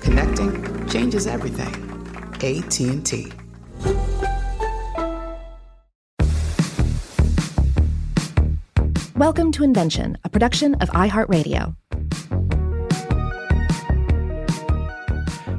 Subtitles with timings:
[0.00, 1.74] Connecting changes everything.
[2.42, 3.32] AT&T.
[9.16, 11.76] Welcome to Invention, a production of iHeartRadio.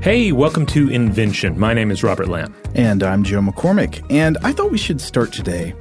[0.02, 1.60] Hey, welcome to Invention.
[1.60, 2.56] My name is Robert Lamb.
[2.74, 4.04] And I'm Joe McCormick.
[4.10, 5.76] And I thought we should start today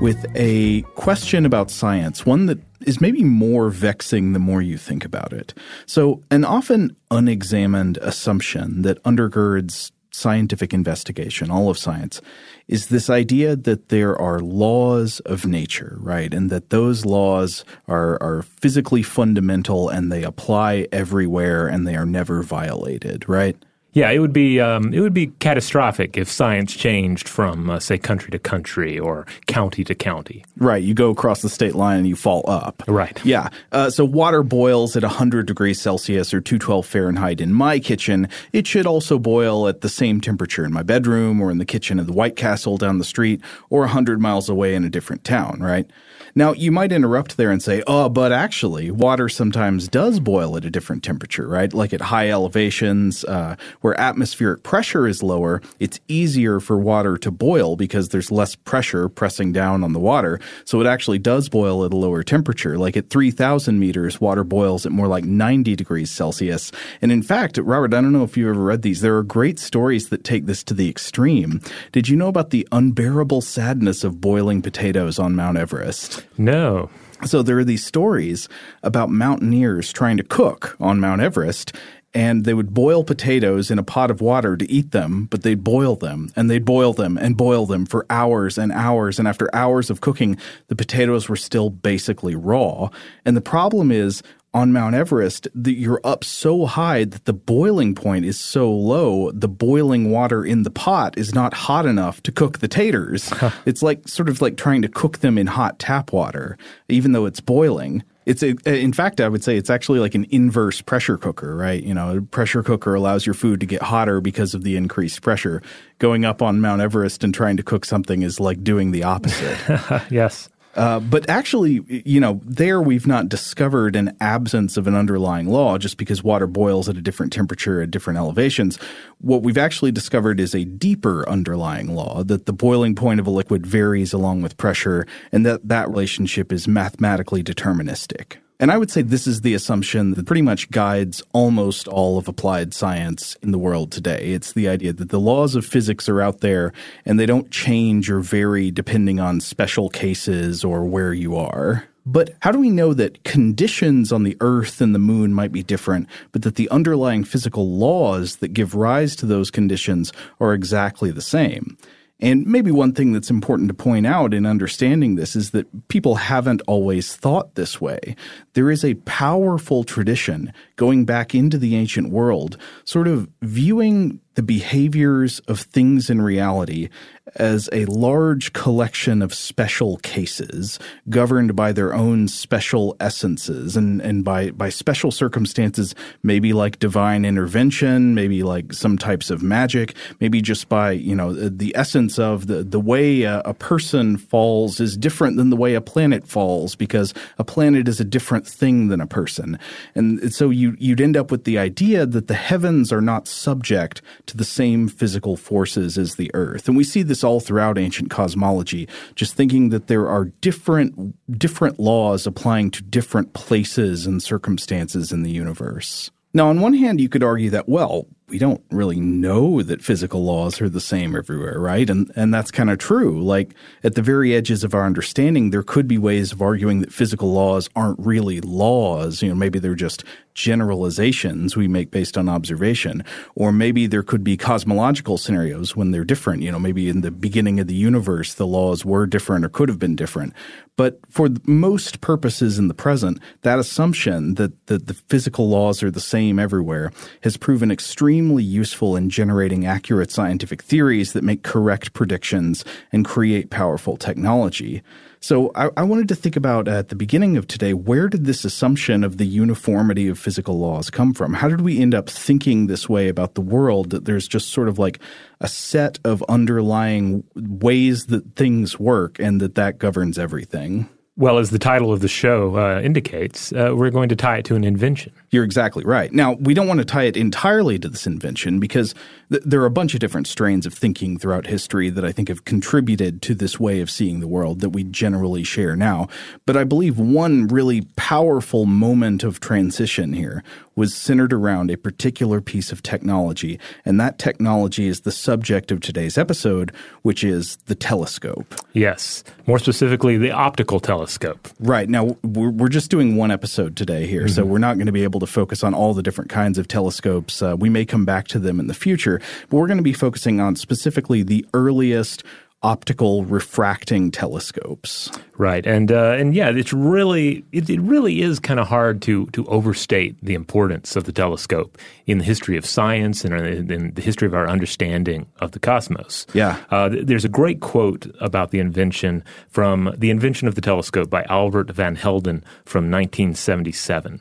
[0.00, 5.04] with a question about science, one that is maybe more vexing the more you think
[5.04, 5.54] about it.
[5.86, 12.20] So, an often unexamined assumption that undergirds scientific investigation, all of science,
[12.68, 16.32] is this idea that there are laws of nature, right?
[16.32, 22.06] And that those laws are, are physically fundamental and they apply everywhere and they are
[22.06, 23.56] never violated, right?
[23.96, 27.96] Yeah, it would be um, it would be catastrophic if science changed from uh, say
[27.96, 30.44] country to country or county to county.
[30.58, 32.82] Right, you go across the state line and you fall up.
[32.86, 33.18] Right.
[33.24, 33.48] Yeah.
[33.72, 38.28] Uh, so water boils at 100 degrees Celsius or 212 Fahrenheit in my kitchen.
[38.52, 41.98] It should also boil at the same temperature in my bedroom or in the kitchen
[41.98, 43.40] of the White Castle down the street
[43.70, 45.60] or 100 miles away in a different town.
[45.62, 45.90] Right.
[46.38, 50.66] Now, you might interrupt there and say, oh, but actually, water sometimes does boil at
[50.66, 51.72] a different temperature, right?
[51.72, 57.30] Like at high elevations uh, where atmospheric pressure is lower, it's easier for water to
[57.30, 60.38] boil because there's less pressure pressing down on the water.
[60.66, 62.76] So it actually does boil at a lower temperature.
[62.76, 66.70] Like at 3,000 meters, water boils at more like 90 degrees Celsius.
[67.00, 69.00] And in fact, Robert, I don't know if you've ever read these.
[69.00, 71.62] There are great stories that take this to the extreme.
[71.92, 76.25] Did you know about the unbearable sadness of boiling potatoes on Mount Everest?
[76.38, 76.90] No.
[77.24, 78.48] So there are these stories
[78.82, 81.72] about mountaineers trying to cook on Mount Everest
[82.16, 85.62] and they would boil potatoes in a pot of water to eat them, but they'd
[85.62, 89.18] boil them and they'd boil them and boil them for hours and hours.
[89.18, 90.38] And after hours of cooking,
[90.68, 92.88] the potatoes were still basically raw.
[93.26, 94.22] And the problem is
[94.56, 99.30] on Mount Everest, the, you're up so high that the boiling point is so low,
[99.32, 103.30] the boiling water in the pot is not hot enough to cook the taters.
[103.66, 106.56] It's like sort of like trying to cook them in hot tap water,
[106.88, 108.02] even though it's boiling.
[108.24, 111.82] It's a, in fact, I would say it's actually like an inverse pressure cooker, right?
[111.82, 115.20] You know, a pressure cooker allows your food to get hotter because of the increased
[115.20, 115.60] pressure.
[115.98, 119.58] Going up on Mount Everest and trying to cook something is like doing the opposite.
[120.10, 120.48] yes.
[120.76, 125.78] Uh, but actually, you know, there we've not discovered an absence of an underlying law
[125.78, 128.78] just because water boils at a different temperature at different elevations.
[129.18, 133.30] What we've actually discovered is a deeper underlying law that the boiling point of a
[133.30, 138.36] liquid varies along with pressure and that that relationship is mathematically deterministic.
[138.58, 142.26] And I would say this is the assumption that pretty much guides almost all of
[142.26, 144.32] applied science in the world today.
[144.32, 146.72] It's the idea that the laws of physics are out there
[147.04, 151.86] and they don't change or vary depending on special cases or where you are.
[152.06, 155.64] But how do we know that conditions on the Earth and the Moon might be
[155.64, 161.10] different, but that the underlying physical laws that give rise to those conditions are exactly
[161.10, 161.76] the same?
[162.18, 166.14] And maybe one thing that's important to point out in understanding this is that people
[166.14, 168.16] haven't always thought this way.
[168.54, 174.42] There is a powerful tradition going back into the ancient world, sort of viewing the
[174.42, 176.88] behaviors of things in reality
[177.34, 180.78] as a large collection of special cases
[181.08, 187.24] governed by their own special essences and, and by, by special circumstances, maybe like divine
[187.24, 192.46] intervention, maybe like some types of magic, maybe just by, you know, the essence of
[192.46, 196.76] the, the way a, a person falls is different than the way a planet falls
[196.76, 199.58] because a planet is a different thing than a person.
[199.96, 204.00] And so you, you'd end up with the idea that the heavens are not subject
[204.26, 206.68] to the same physical forces as the earth.
[206.68, 211.78] And we see this all throughout ancient cosmology, just thinking that there are different different
[211.78, 216.10] laws applying to different places and circumstances in the universe.
[216.34, 220.24] Now, on one hand, you could argue that, well, we don't really know that physical
[220.24, 221.88] laws are the same everywhere, right?
[221.88, 223.22] And and that's kind of true.
[223.22, 226.92] Like at the very edges of our understanding, there could be ways of arguing that
[226.92, 229.22] physical laws aren't really laws.
[229.22, 230.02] You know, maybe they're just
[230.34, 233.02] generalizations we make based on observation.
[233.36, 236.42] Or maybe there could be cosmological scenarios when they're different.
[236.42, 239.68] You know, maybe in the beginning of the universe, the laws were different or could
[239.68, 240.32] have been different.
[240.76, 245.90] But for most purposes in the present, that assumption that, that the physical laws are
[245.90, 246.92] the same everywhere
[247.22, 253.50] has proven extremely useful in generating accurate scientific theories that make correct predictions and create
[253.50, 254.82] powerful technology.
[255.20, 258.44] So I, I, wanted to think about at the beginning of today, where did this
[258.44, 261.34] assumption of the uniformity of physical laws come from?
[261.34, 264.68] How did we end up thinking this way about the world that there's just sort
[264.68, 265.00] of like
[265.40, 270.88] a set of underlying ways that things work and that that governs everything?
[271.18, 274.44] Well, as the title of the show uh, indicates, uh, we're going to tie it
[274.46, 275.14] to an invention.
[275.30, 276.12] You're exactly right.
[276.12, 278.94] Now, we don't want to tie it entirely to this invention because
[279.30, 282.28] th- there are a bunch of different strains of thinking throughout history that I think
[282.28, 286.08] have contributed to this way of seeing the world that we generally share now.
[286.44, 290.44] But I believe one really powerful moment of transition here
[290.76, 295.80] was centered around a particular piece of technology, and that technology is the subject of
[295.80, 296.70] today's episode,
[297.02, 298.54] which is the telescope.
[298.74, 301.48] Yes, more specifically, the optical telescope.
[301.58, 301.88] Right.
[301.88, 304.34] Now, we're, we're just doing one episode today here, mm-hmm.
[304.34, 306.68] so we're not going to be able to focus on all the different kinds of
[306.68, 307.40] telescopes.
[307.40, 309.94] Uh, we may come back to them in the future, but we're going to be
[309.94, 312.22] focusing on specifically the earliest
[312.66, 315.08] optical refracting telescopes.
[315.38, 319.26] Right, and uh, and yeah, it's really it, it really is kind of hard to
[319.26, 323.94] to overstate the importance of the telescope in the history of science and in, in
[323.94, 326.26] the history of our understanding of the cosmos.
[326.34, 331.08] Yeah, uh, there's a great quote about the invention from the invention of the telescope
[331.08, 334.20] by Albert Van Helden from 1977.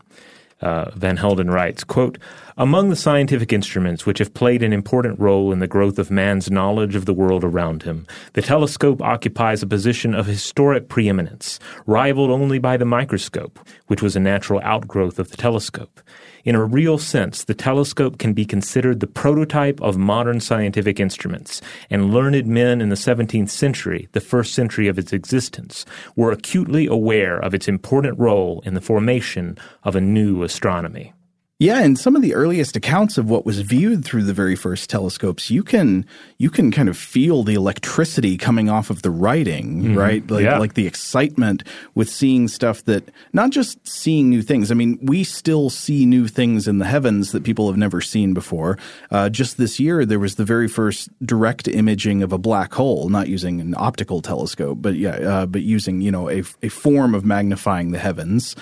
[0.62, 2.18] Uh, Van Helden writes, quote,
[2.58, 6.50] Among the scientific instruments which have played an important role in the growth of man's
[6.50, 12.32] knowledge of the world around him, the telescope occupies a position of historic preeminence, rivaled
[12.32, 16.02] only by the microscope, which was a natural outgrowth of the telescope.
[16.46, 21.60] In a real sense, the telescope can be considered the prototype of modern scientific instruments,
[21.90, 25.86] and learned men in the 17th century, the first century of its existence,
[26.16, 31.14] were acutely aware of its important role in the formation of a new astronomy.
[31.58, 34.90] Yeah, and some of the earliest accounts of what was viewed through the very first
[34.90, 36.06] telescopes, you can
[36.38, 39.98] you can kind of feel the electricity coming off of the writing, mm-hmm.
[39.98, 40.30] right?
[40.30, 40.58] Like yeah.
[40.58, 44.70] like the excitement with seeing stuff that not just seeing new things.
[44.70, 48.34] I mean, we still see new things in the heavens that people have never seen
[48.34, 48.78] before.
[49.10, 53.08] Uh, just this year, there was the very first direct imaging of a black hole,
[53.08, 57.16] not using an optical telescope, but yeah, uh, but using you know a a form
[57.16, 58.58] of magnifying the heavens.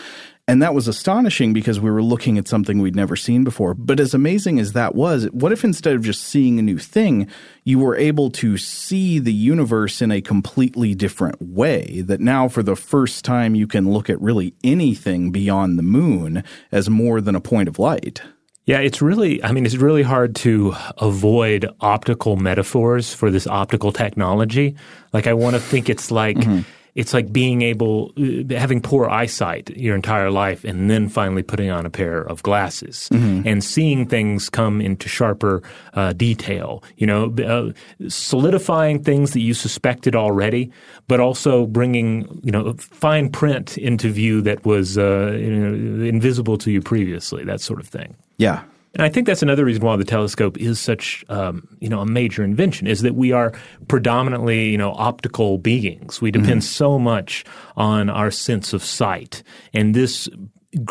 [0.45, 3.73] And that was astonishing because we were looking at something we'd never seen before.
[3.73, 7.27] But as amazing as that was, what if instead of just seeing a new thing,
[7.63, 12.01] you were able to see the universe in a completely different way?
[12.05, 16.43] That now, for the first time, you can look at really anything beyond the moon
[16.73, 18.21] as more than a point of light.
[18.65, 23.93] Yeah, it's really, I mean, it's really hard to avoid optical metaphors for this optical
[23.93, 24.75] technology.
[25.13, 26.61] Like, I want to think it's like, mm-hmm
[26.95, 31.69] it's like being able, uh, having poor eyesight your entire life and then finally putting
[31.71, 33.47] on a pair of glasses Mm-hmm.
[33.47, 35.61] and seeing things come into sharper
[35.93, 37.71] uh, detail, you know, uh,
[38.09, 40.71] solidifying things that you suspected already,
[41.07, 46.57] but also bringing, you know, fine print into view that was uh, you know, invisible
[46.57, 48.15] to you previously, that sort of thing.
[48.37, 48.63] Yeah.
[48.93, 52.05] And I think that's another reason why the telescope is such, um, you know, a
[52.05, 53.51] major invention is that we are
[53.87, 56.21] predominantly, you know, optical beings.
[56.21, 57.43] We depend so much
[57.75, 59.41] on our sense of sight,
[59.73, 60.29] and this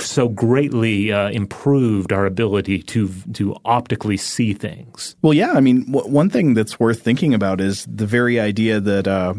[0.00, 5.16] so greatly uh, improved our ability to to optically see things.
[5.22, 5.52] Well, yeah.
[5.52, 9.34] I mean, w- one thing that's worth thinking about is the very idea that uh,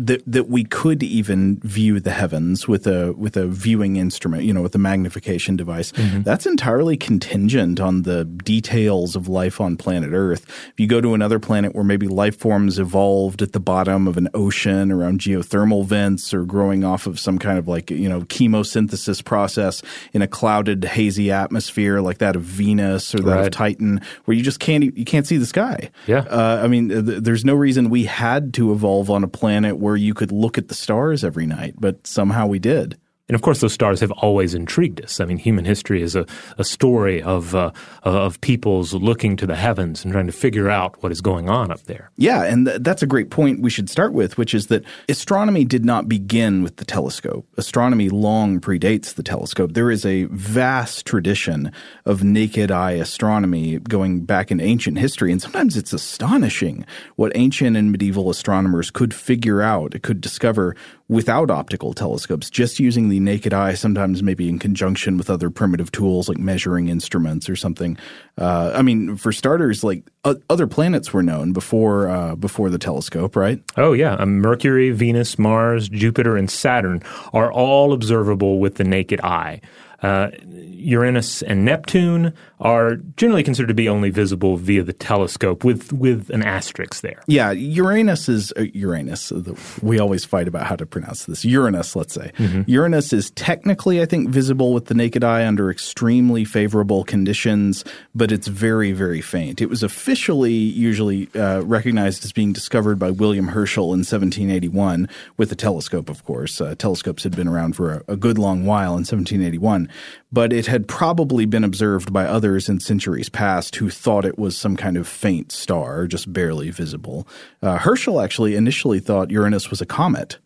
[0.00, 4.52] that that we could even view the heavens with a with a viewing instrument, you
[4.52, 5.92] know, with a magnification device.
[6.22, 10.48] That's entirely contingent on the details of life on planet Earth.
[10.48, 14.16] If you go to another planet where maybe life forms evolved at the bottom of
[14.16, 18.22] an ocean around geothermal vents or growing off of some kind of like you know
[18.22, 19.82] chemosynthesis process
[20.14, 24.42] in a clouded, hazy atmosphere like that of Venus or that of Titan, where you
[24.42, 25.90] just can't you can't see the sky.
[26.06, 26.20] Yeah.
[26.20, 29.89] Uh, I mean, th- there's no reason we had to evolve on a planet where
[29.96, 32.98] you could look at the stars every night, but somehow we did.
[33.30, 35.20] And of course, those stars have always intrigued us.
[35.20, 36.26] I mean, human history is a,
[36.58, 37.70] a story of uh,
[38.02, 41.70] of peoples looking to the heavens and trying to figure out what is going on
[41.70, 42.10] up there.
[42.16, 45.64] Yeah, and th- that's a great point we should start with, which is that astronomy
[45.64, 47.46] did not begin with the telescope.
[47.56, 49.74] Astronomy long predates the telescope.
[49.74, 51.70] There is a vast tradition
[52.06, 56.84] of naked eye astronomy going back in ancient history, and sometimes it's astonishing
[57.14, 60.74] what ancient and medieval astronomers could figure out, could discover
[61.10, 65.90] without optical telescopes, just using the naked eye, sometimes maybe in conjunction with other primitive
[65.90, 67.98] tools like measuring instruments or something.
[68.38, 72.78] Uh, I mean, for starters, like o- other planets were known before uh, before the
[72.78, 73.60] telescope, right?
[73.76, 74.14] Oh, yeah.
[74.14, 77.02] Um, Mercury, Venus, Mars, Jupiter, and Saturn
[77.32, 79.60] are all observable with the naked eye.
[80.02, 80.30] Uh,
[80.74, 86.30] Uranus and Neptune are generally considered to be only visible via the telescope with, with
[86.30, 87.22] an asterisk there.
[87.26, 89.30] Yeah, Uranus is uh, Uranus.
[89.32, 91.44] uh, the- We always fight about how to pronounce this.
[91.44, 92.32] Uranus, let's say.
[92.66, 98.32] Uranus is technically, I think, visible with the naked eye under extremely favorable conditions, but
[98.32, 99.60] it's very, very faint.
[99.60, 105.52] It was officially usually uh, recognized as being discovered by William Herschel in 1781 with
[105.52, 106.60] a telescope, of course.
[106.60, 109.88] Uh, telescopes had been around for a, a good long while in 1781,
[110.32, 114.56] but it had probably been observed by others in centuries past who thought it was
[114.56, 117.26] some kind of faint star, just barely visible.
[117.62, 120.38] Uh, Herschel actually initially thought Uranus was a comet.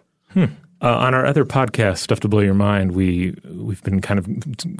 [0.85, 4.29] Uh, on our other podcast, Stuff to Blow Your Mind, we we've been kind of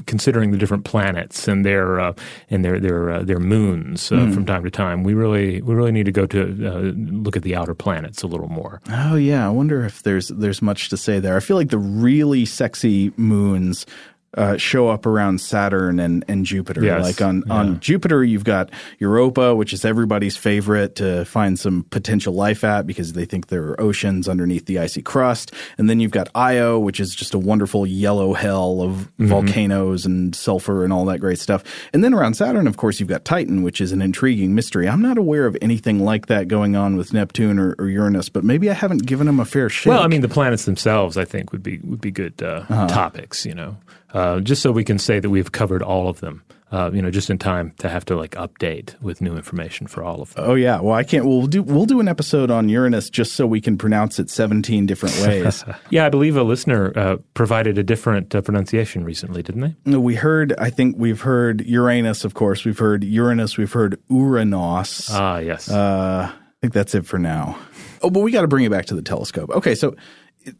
[0.05, 2.13] considering the different planets and their uh,
[2.51, 5.03] and their their uh, their moons uh, from time to time.
[5.03, 8.27] We really we really need to go to uh, look at the outer planets a
[8.27, 8.81] little more.
[8.87, 11.37] Oh yeah, I wonder if there's there's much to say there.
[11.37, 13.87] I feel like the really sexy moons
[14.35, 16.83] uh, show up around Saturn and, and Jupiter.
[16.83, 17.53] Yes, Like on, yeah.
[17.53, 22.85] on Jupiter, you've got Europa, which is everybody's favorite to find some potential life at
[22.87, 25.53] because they think there are oceans underneath the icy crust.
[25.77, 29.27] And then you've got Io, which is just a wonderful yellow hell of Mm-hmm.
[29.27, 31.63] volcanoes and sulfur and all that great stuff.
[31.93, 34.89] And then around Saturn, of course, you've got Titan, which is an intriguing mystery.
[34.89, 38.43] I'm not aware of anything like that going on with Neptune or, or Uranus, but
[38.43, 39.91] maybe I haven't given them a fair shake.
[39.91, 43.45] Well, I mean, the planets themselves, I think, would be would be good uh, topics.
[43.45, 43.77] You know,
[44.15, 46.41] uh, just so we can say that we've covered all of them.
[46.71, 50.03] Uh, you know, just in time to have to like update with new information for
[50.03, 50.45] all of them.
[50.47, 51.23] Oh yeah, well I can't.
[51.25, 54.85] We'll do we'll do an episode on Uranus just so we can pronounce it seventeen
[54.87, 55.63] different ways.
[55.91, 59.97] Yeah, I believe a listener uh, provided a different uh, pronunciation recently, didn't they?
[59.97, 60.53] we heard.
[60.57, 62.65] I think we've heard Uranus, of course.
[62.65, 63.57] We've heard Uranus.
[63.57, 65.09] We've heard Uranos.
[65.13, 65.69] Ah, yes.
[65.69, 67.57] Uh, I think that's it for now.
[68.01, 69.51] Oh, but we got to bring it back to the telescope.
[69.51, 69.95] Okay, so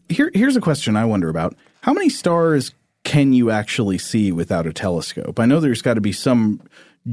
[0.08, 2.74] here here's a question I wonder about: How many stars
[3.06, 5.40] can you actually see without a telescope?
[5.40, 6.60] I know there's got to be some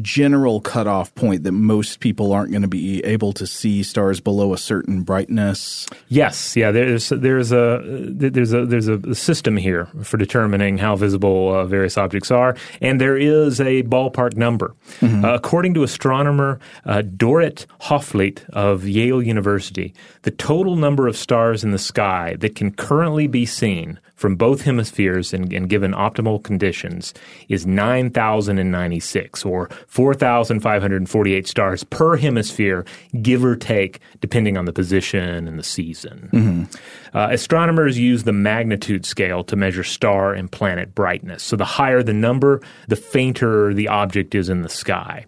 [0.01, 4.55] general cutoff point that most people aren't going to be able to see stars below
[4.55, 5.87] a certain brightness.
[6.09, 6.71] Yes, yeah.
[6.71, 11.99] There's there's a there's a there's a system here for determining how visible uh, various
[11.99, 14.75] objects are, and there is a ballpark number.
[15.03, 21.63] Uh, according to astronomer uh, Dorrit Hoffleit of Yale University, the total number of stars
[21.63, 26.41] in the sky that can currently be seen from both hemispheres and, and given optimal
[26.41, 27.13] conditions
[27.49, 32.85] is 9,096 or 4,548 stars per hemisphere,
[33.21, 36.69] give or take, depending on the position and the season.
[37.13, 41.43] Uh, astronomers use the magnitude scale to measure star and planet brightness.
[41.43, 45.27] So the higher the number, the fainter the object is in the sky.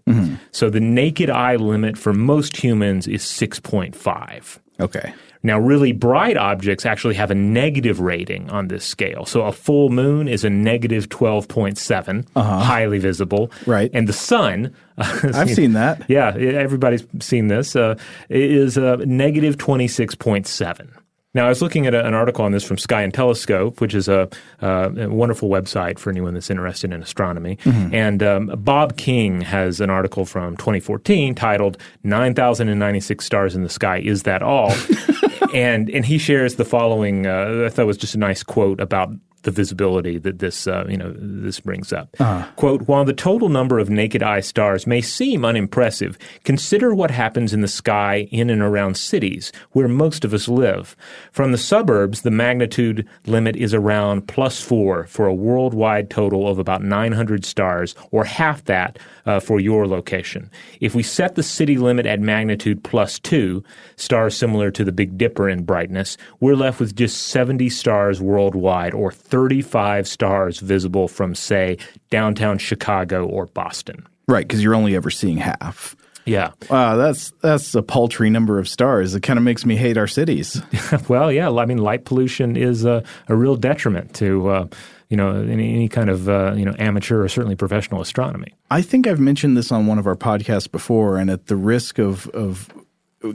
[0.52, 4.60] So the naked eye limit for most humans is 6.5.
[4.78, 5.12] Okay.
[5.44, 9.26] Now, really bright objects actually have a negative rating on this scale.
[9.26, 13.50] So a full moon is a negative 12.7, highly visible.
[13.52, 13.70] Uh-huh.
[13.70, 13.90] Right.
[13.92, 16.02] And the sun, I've seen that.
[16.08, 17.96] yeah, everybody's seen this, uh,
[18.30, 20.88] is a negative 26.7.
[21.34, 23.94] Now, I was looking at a, an article on this from Sky and Telescope, which
[23.94, 24.28] is a,
[24.62, 27.58] uh, a wonderful website for anyone that's interested in astronomy.
[27.92, 33.98] And um, Bob King has an article from 2014 titled 9,096 Stars in the Sky.
[33.98, 34.72] Is That All?
[35.54, 39.10] and, and he shares the following, uh, I thought was just a nice quote about
[39.44, 42.14] the visibility that this uh, you know this brings up.
[42.56, 47.54] Quote: While the total number of naked eye stars may seem unimpressive, consider what happens
[47.54, 50.96] in the sky in and around cities where most of us live.
[51.32, 56.58] From the suburbs, the magnitude limit is around plus four for a worldwide total of
[56.58, 60.50] about 900 stars, or half that uh, for your location.
[60.80, 63.62] If we set the city limit at magnitude plus two,
[63.96, 68.94] stars similar to the Big Dipper in brightness, we're left with just 70 stars worldwide,
[68.94, 71.76] or 35 stars visible from, say,
[72.08, 74.06] downtown Chicago or Boston.
[74.28, 75.96] Right, because you're only ever seeing half.
[76.24, 76.52] Yeah.
[76.70, 79.12] Wow, that's that's a paltry number of stars.
[79.12, 80.62] It kind of makes me hate our cities.
[81.08, 81.50] well, yeah.
[81.50, 84.66] I mean, light pollution is a, a real detriment to uh,
[85.08, 88.54] you know any, any kind of uh, you know amateur or certainly professional astronomy.
[88.70, 91.98] I think I've mentioned this on one of our podcasts before, and at the risk
[91.98, 92.68] of of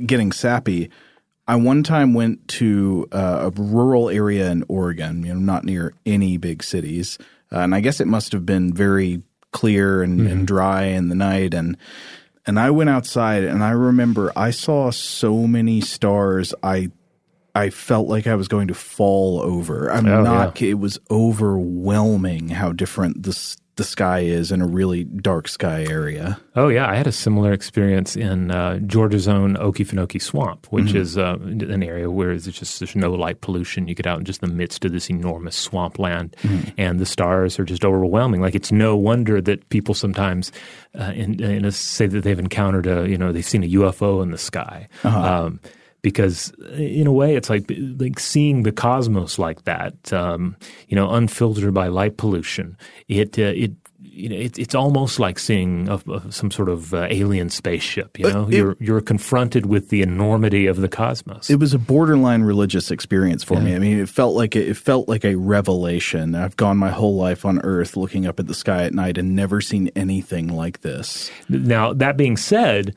[0.06, 0.90] getting sappy,
[1.50, 5.94] I one time went to uh, a rural area in Oregon, you know, not near
[6.06, 7.18] any big cities,
[7.52, 11.16] uh, and I guess it must have been very clear and, and dry in the
[11.16, 11.76] night, and
[12.46, 16.92] and I went outside, and I remember I saw so many stars, I.
[17.56, 19.92] I felt like I was going to fall over.
[19.92, 20.62] I'm Oh, not.
[20.62, 26.38] It was overwhelming how different this the sky is in a really dark sky area.
[26.58, 31.18] Oh yeah, I had a similar experience in uh, Georgia's own Okefenokee Swamp, which is
[31.18, 33.88] uh, an area where there's just there's no light pollution.
[33.88, 36.36] You get out in just the midst of this enormous swampland,
[36.78, 38.42] and the stars are just overwhelming.
[38.42, 40.52] Like it's no wonder that people sometimes
[41.00, 44.22] uh, in, in a, say that they've encountered a you know they've seen a UFO
[44.22, 44.90] in the sky.
[45.04, 45.62] Um,
[46.02, 50.56] because in a way it's like like seeing the cosmos like that um,
[50.88, 52.78] you know unfiltered by light pollution
[53.08, 56.94] it uh, it you know, it, it's almost like seeing a, a, some sort of
[56.94, 58.18] uh, alien spaceship.
[58.20, 61.50] You know, it- you're you're confronted with the enormity of the cosmos.
[61.50, 63.76] It was a borderline religious experience for me.
[63.76, 66.36] I mean, it felt like a, it felt like a revelation.
[66.36, 69.36] I've gone my whole life on Earth looking up at the sky at night and
[69.36, 71.32] never seen anything like this.
[71.48, 72.96] Now, that being said,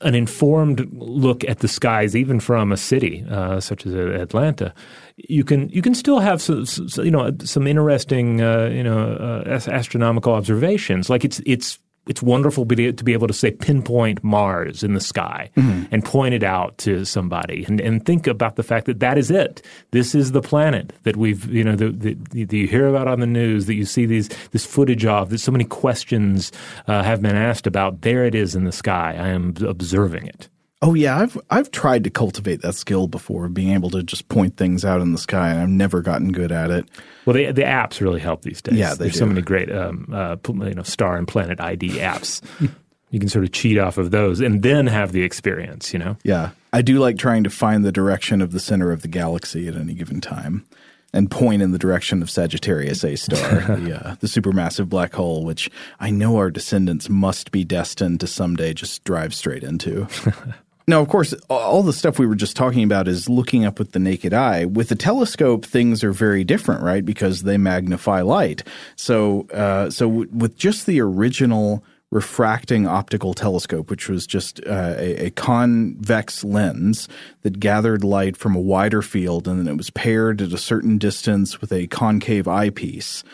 [0.00, 4.74] an informed look at the skies, even from a city uh, such as Atlanta,
[5.16, 9.12] you can you can still have some, some you know some interesting uh, you know
[9.14, 11.08] uh, astronomical observations.
[11.08, 15.50] Like it's it's it's wonderful to be able to say pinpoint Mars in the sky
[15.90, 19.30] and point it out to somebody and, and think about the fact that that is
[19.30, 19.62] it.
[19.90, 23.66] This is the planet that we've you know that you hear about on the news
[23.66, 26.52] that you see these this footage of that so many questions
[26.86, 28.02] uh, have been asked about.
[28.02, 29.16] There it is in the sky.
[29.18, 30.48] I am observing it.
[30.82, 34.58] Oh yeah, I've I've tried to cultivate that skill before, being able to just point
[34.58, 36.86] things out in the sky, and I've never gotten good at it.
[37.24, 38.74] Well, the the apps really help these days.
[38.74, 42.42] Yeah, there's so many great um, uh, you know star and planet ID apps.
[43.10, 45.94] you can sort of cheat off of those and then have the experience.
[45.94, 46.16] You know.
[46.24, 49.68] Yeah, I do like trying to find the direction of the center of the galaxy
[49.68, 50.66] at any given time,
[51.14, 53.38] and point in the direction of Sagittarius A star,
[53.78, 58.26] the uh, the supermassive black hole, which I know our descendants must be destined to
[58.26, 60.06] someday just drive straight into.
[60.88, 63.90] Now, of course, all the stuff we were just talking about is looking up with
[63.90, 64.66] the naked eye.
[64.66, 67.04] With the telescope, things are very different, right?
[67.04, 68.62] Because they magnify light.
[68.94, 74.94] So, uh, so w- with just the original refracting optical telescope, which was just uh,
[74.96, 77.08] a, a convex lens
[77.42, 80.98] that gathered light from a wider field, and then it was paired at a certain
[80.98, 83.24] distance with a concave eyepiece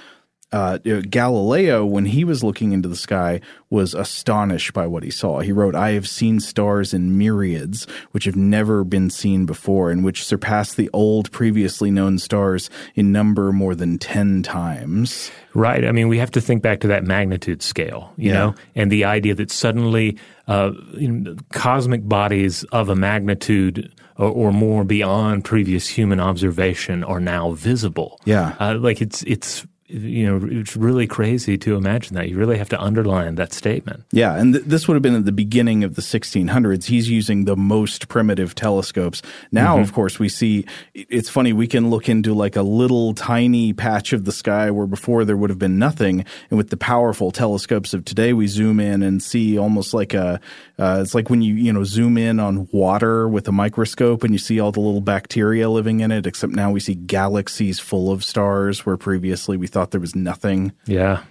[0.52, 5.40] uh, Galileo, when he was looking into the sky, was astonished by what he saw.
[5.40, 10.04] He wrote, I have seen stars in myriads, which have never been seen before, and
[10.04, 15.30] which surpass the old, previously known stars in number more than 10 times.
[15.54, 15.84] Right.
[15.84, 18.34] I mean, we have to think back to that magnitude scale, you Yeah.
[18.38, 20.16] know, and the idea that suddenly
[20.48, 27.04] uh, you know, cosmic bodies of a magnitude or, or more beyond previous human observation
[27.04, 28.20] are now visible.
[28.24, 28.54] Yeah.
[28.58, 32.28] Uh, like it's it's you know, it's really crazy to imagine that.
[32.28, 34.04] You really have to underline that statement.
[34.10, 36.84] Yeah, and th- this would have been at the beginning of the 1600s.
[36.84, 39.20] He's using the most primitive telescopes.
[39.50, 39.82] Now, mm-hmm.
[39.82, 41.52] of course, we see it's funny.
[41.52, 45.36] We can look into like a little tiny patch of the sky where before there
[45.36, 49.22] would have been nothing, and with the powerful telescopes of today, we zoom in and
[49.22, 50.40] see almost like a.
[50.78, 54.32] Uh, it's like when you you know zoom in on water with a microscope and
[54.32, 56.26] you see all the little bacteria living in it.
[56.26, 60.72] Except now we see galaxies full of stars where previously we thought there was nothing.
[60.86, 61.22] Yeah.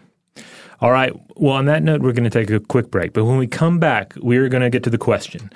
[0.82, 1.14] All right.
[1.36, 3.14] Well, on that note, we're going to take a quick break.
[3.14, 5.52] But when we come back, we're going to get to the question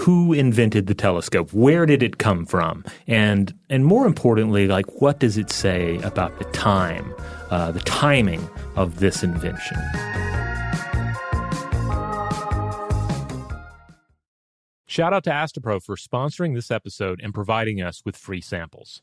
[0.00, 1.52] who invented the telescope?
[1.52, 2.84] Where did it come from?
[3.06, 7.14] And and more importantly, like what does it say about the time,
[7.50, 9.76] uh, the timing of this invention?
[14.86, 19.02] Shout out to Astepro for sponsoring this episode and providing us with free samples.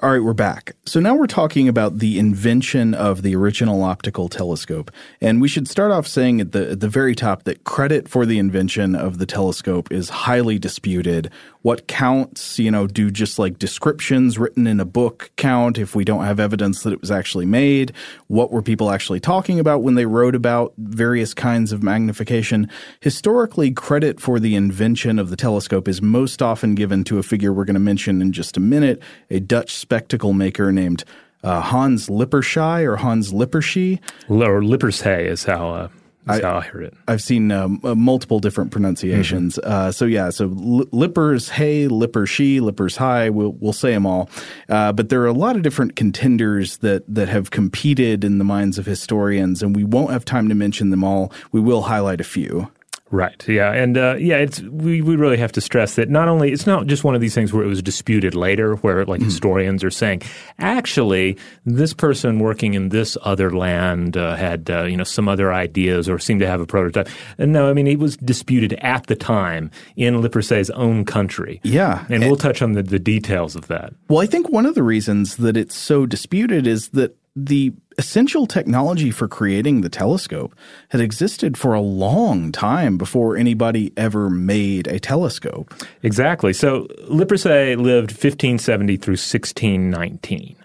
[0.00, 0.74] All right, we're back.
[0.86, 4.90] So now we're talking about the invention of the original optical telescope.
[5.20, 8.26] And we should start off saying at the, at the very top that credit for
[8.26, 11.30] the invention of the telescope is highly disputed.
[11.62, 16.04] What counts, you know, do just like descriptions written in a book count if we
[16.04, 17.92] don't have evidence that it was actually made?
[18.26, 22.68] What were people actually talking about when they wrote about various kinds of magnification?
[22.98, 27.52] Historically, credit for the invention of the telescope is most often given to a figure
[27.52, 31.04] we're going to mention in just a minute, a Dutch spectacle maker named
[31.42, 34.00] uh, Hans Lippershey or Hans Lippershey.
[34.28, 35.70] Or Lippershey is how.
[35.70, 35.88] Uh,
[36.26, 36.94] I, how I heard it.
[37.06, 39.58] I've seen um, uh, multiple different pronunciations.
[39.62, 39.70] Mm-hmm.
[39.70, 43.28] Uh, so yeah, so li- lippers hey, lippers she, lippers high.
[43.28, 44.30] We'll we'll say them all.
[44.68, 48.44] Uh, but there are a lot of different contenders that that have competed in the
[48.44, 51.30] minds of historians, and we won't have time to mention them all.
[51.52, 52.70] We will highlight a few.
[53.14, 53.46] Right.
[53.46, 53.70] Yeah.
[53.70, 56.88] And uh, yeah, it's we, we really have to stress that not only it's not
[56.88, 59.26] just one of these things where it was disputed later, where like mm.
[59.26, 60.22] historians are saying,
[60.58, 65.52] actually, this person working in this other land uh, had uh, you know some other
[65.52, 67.08] ideas or seemed to have a prototype.
[67.38, 71.60] And no, I mean it was disputed at the time in Lippershey's own country.
[71.62, 72.04] Yeah.
[72.06, 73.92] And, and we'll touch on the, the details of that.
[74.08, 78.46] Well, I think one of the reasons that it's so disputed is that the essential
[78.46, 80.54] technology for creating the telescope
[80.88, 85.74] had existed for a long time before anybody ever made a telescope.
[86.02, 86.52] Exactly.
[86.52, 90.56] So Lippershey lived 1570 through 1619.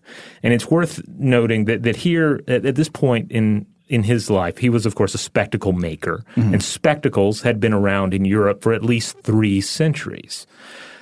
[0.43, 4.59] And it's worth noting that, that here, at, at this point in in his life,
[4.59, 6.53] he was, of course, a spectacle maker, mm-hmm.
[6.53, 10.45] and spectacles had been around in Europe for at least three centuries.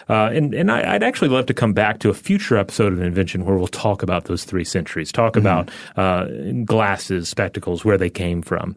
[0.10, 3.02] Uh, and and I, would actually love to come back to a future episode of
[3.02, 5.40] Invention where we'll talk about those three centuries, talk mm-hmm.
[5.40, 6.28] about uh,
[6.64, 8.76] glasses, spectacles, where they came from.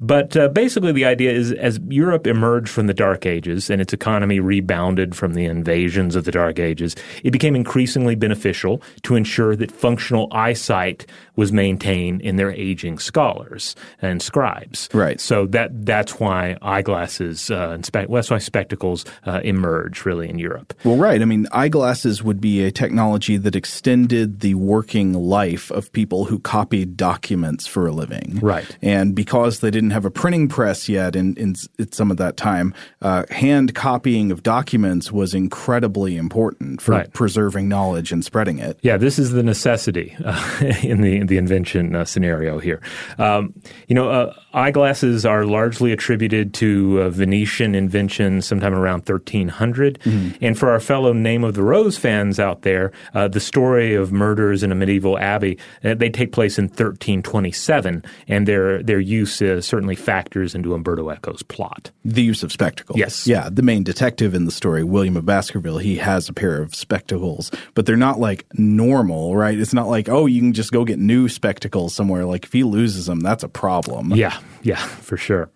[0.00, 3.92] But uh, basically, the idea is as Europe emerged from the Dark Ages and its
[3.92, 9.56] economy rebounded from the invasions of the Dark Ages, it became increasingly beneficial to ensure
[9.56, 14.88] that functional eyesight was maintained in their aging scholars and scribes.
[14.92, 15.20] Right.
[15.20, 20.38] So that that's why eyeglasses uh, and spe- that's why spectacles uh, emerge really in
[20.38, 20.74] Europe.
[20.84, 21.20] Well, right.
[21.20, 26.38] I mean, eyeglasses would be a technology that extended the working life of people who
[26.38, 28.38] copied documents for a living.
[28.42, 28.76] Right.
[28.82, 32.36] And because they didn't have a printing press yet in, in, in some of that
[32.36, 37.12] time, uh, hand copying of documents was incredibly important for right.
[37.12, 38.78] preserving knowledge and spreading it.
[38.82, 42.80] Yeah, this is the necessity uh, in the the invention uh, scenario here.
[43.18, 43.54] Um,
[43.88, 49.98] you know, uh, eyeglasses are largely attributed to a Venetian invention sometime around 1300.
[50.00, 50.44] Mm-hmm.
[50.44, 54.12] And for our fellow Name of the Rose fans out there, uh, the story of
[54.12, 59.34] murders in a medieval abbey uh, they take place in 1327, and their their use
[59.34, 61.90] certainly factors into Umberto Eco's plot.
[62.04, 62.98] The use of spectacles.
[62.98, 63.26] Yes.
[63.26, 66.74] Yeah, the main detective in the story, William of Baskerville, he has a pair of
[66.74, 69.58] spectacles, but they're not like normal, right?
[69.58, 72.24] It's not like oh, you can just go get new new spectacles somewhere.
[72.24, 74.12] Like if he loses them, that's a problem.
[74.12, 75.50] Yeah, yeah, for sure.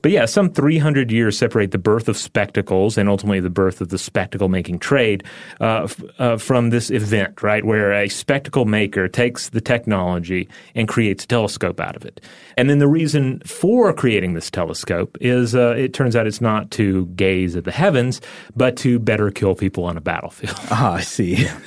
[0.00, 3.88] But yeah, some 300 years separate the birth of spectacles and ultimately the birth of
[3.88, 5.24] the spectacle making trade
[5.60, 7.64] uh, f- uh, from this event, right?
[7.64, 12.20] Where a spectacle maker takes the technology and creates a telescope out of it.
[12.56, 16.70] And then the reason for creating this telescope is uh, it turns out it's not
[16.72, 18.20] to gaze at the heavens,
[18.54, 20.56] but to better kill people on a battlefield.
[20.70, 21.48] Ah, I see.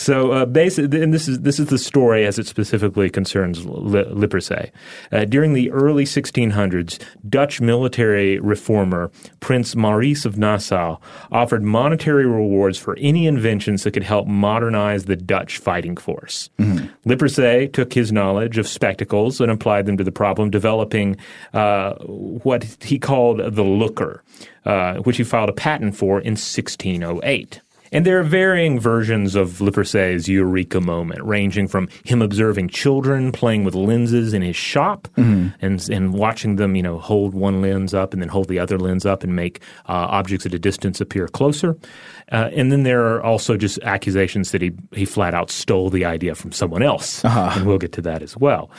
[0.00, 4.70] So uh, basically, and this is this is the story as it specifically concerns Lippershey.
[5.12, 9.10] Uh, during the early 1600s, Dutch military reformer
[9.40, 10.96] Prince Maurice of Nassau
[11.30, 16.48] offered monetary rewards for any inventions that could help modernize the Dutch fighting force.
[16.58, 16.86] Mm-hmm.
[17.06, 21.18] Lippershey took his knowledge of spectacles and applied them to the problem, developing
[21.52, 24.24] uh, what he called the looker,
[24.64, 27.60] uh, which he filed a patent for in 1608.
[27.92, 33.64] And there are varying versions of Lippershey's eureka moment, ranging from him observing children playing
[33.64, 35.48] with lenses in his shop mm-hmm.
[35.60, 38.78] and, and watching them, you know, hold one lens up and then hold the other
[38.78, 41.76] lens up and make uh, objects at a distance appear closer.
[42.30, 46.04] Uh, and then there are also just accusations that he, he flat out stole the
[46.04, 47.24] idea from someone else.
[47.24, 47.52] Uh-huh.
[47.56, 48.70] And we'll get to that as well.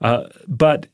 [0.00, 0.86] Uh, but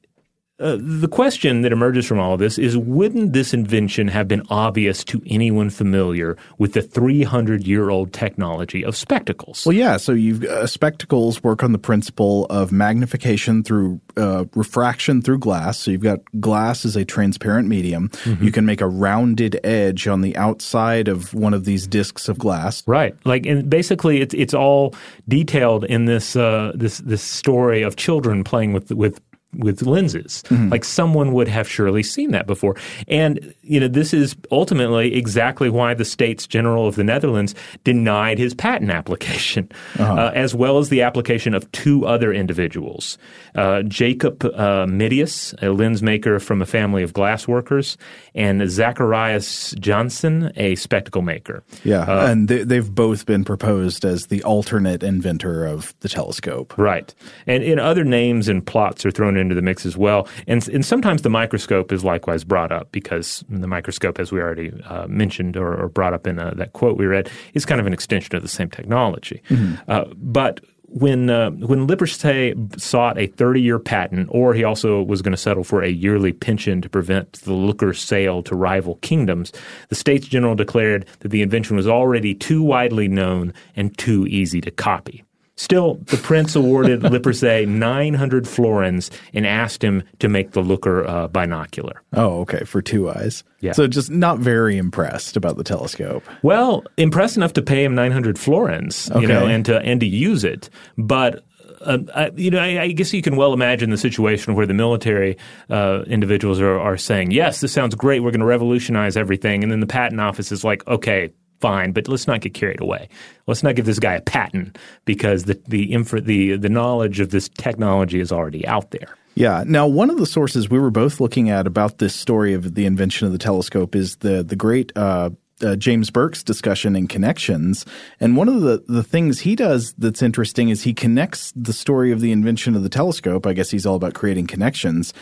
[0.59, 4.43] uh, the question that emerges from all of this is wouldn't this invention have been
[4.49, 9.65] obvious to anyone familiar with the 300 year old technology of spectacles?
[9.67, 9.97] Well, yeah.
[9.97, 15.79] So you've uh, spectacles work on the principle of magnification through uh, refraction through glass.
[15.79, 18.11] So you've got glass as a transparent medium.
[18.11, 18.45] Mm-hmm.
[18.45, 22.39] You can make a rounded edge on the outside of one of these discs of
[22.39, 22.87] glass.
[22.87, 23.17] Right.
[23.25, 24.95] Like, and basically, it's it's all
[25.27, 29.21] detailed in this uh, this this story of children playing with with
[29.57, 30.43] with lenses.
[30.47, 30.71] Mm-hmm.
[30.71, 32.77] Like someone would have surely seen that before.
[33.07, 38.39] And, you know, this is ultimately exactly why the States General of the Netherlands denied
[38.39, 40.15] his patent application, uh-huh.
[40.15, 43.19] uh, as well as the application of two other individuals.
[43.55, 47.99] Uh, Jacob uh, Metius, a lens maker from a family of glass workers,
[48.35, 51.63] and Zacharias Janssen, a spectacle maker.
[51.85, 56.77] Yeah, uh, and they, they've both been proposed as the alternate inventor of the telescope.
[56.79, 57.15] Right.
[57.47, 60.27] And, and other names and plots are thrown into the mix as well.
[60.47, 64.73] And, and sometimes the microscope is likewise brought up because the microscope, as we already
[64.85, 67.87] uh, mentioned or, or, brought up in uh, that quote we read, is kind of
[67.87, 69.43] an extension of the same technology.
[69.51, 69.91] Mm-hmm.
[69.91, 70.61] Uh, but
[70.93, 75.39] when uh, when Lippershey sought a 30 year patent, or he also was going to
[75.39, 79.53] settle for a yearly pension to prevent the Looker sale to rival kingdoms,
[79.89, 84.61] the States General declared that the invention was already too widely known and too easy
[84.61, 85.25] to copy.
[85.57, 91.29] Still, the prince awarded Lippershey 900 florins and asked him to make the looker uh,
[91.29, 92.03] binocular.
[92.15, 93.45] Oh, okay, for two eyes.
[93.61, 93.73] Yeah.
[93.73, 96.25] So just not very impressed about the telescope.
[96.43, 99.21] Well, impressed enough to pay him 900 florins, okay.
[99.21, 101.45] you know, and to and to use it, but
[101.83, 104.75] uh, I, you know, I, I, guess you can well imagine the situation where the
[104.75, 105.37] military
[105.69, 108.21] uh, individuals are, are saying, "Yes, this sounds great.
[108.21, 112.09] We're going to revolutionize everything," and then the patent office is like, "Okay, fine, but
[112.09, 113.09] let's not get carried away.
[113.47, 117.31] Let's not give this guy a patent because the the infra, the the knowledge of
[117.31, 119.17] this technology is already out there.
[119.35, 119.65] Yeah.
[119.67, 122.85] Now, one of the sources we were both looking at about this story of the
[122.85, 125.31] invention of the telescope is the the great uh,
[125.63, 127.85] uh, James Burke's discussion in Connections.
[128.21, 132.13] And one of the, the things he does that's interesting is he connects the story
[132.13, 133.47] of the invention of the telescope.
[133.47, 135.13] I guess he's all about creating connections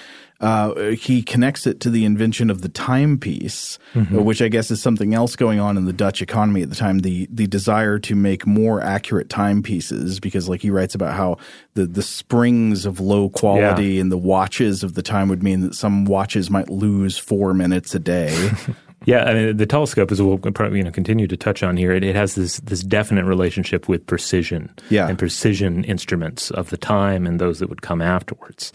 [0.41, 4.23] uh, he connects it to the invention of the timepiece, mm-hmm.
[4.23, 7.01] which I guess is something else going on in the Dutch economy at the time.
[7.01, 11.37] The the desire to make more accurate timepieces, because like he writes about how
[11.75, 14.01] the the springs of low quality yeah.
[14.01, 17.95] and the watches of the time would mean that some watches might lose four minutes
[17.95, 18.51] a day.
[19.07, 21.93] Yeah, I mean, the telescope, as we'll probably you know, continue to touch on here,
[21.93, 25.09] it, it has this this definite relationship with precision yeah.
[25.09, 28.73] and precision instruments of the time and those that would come afterwards.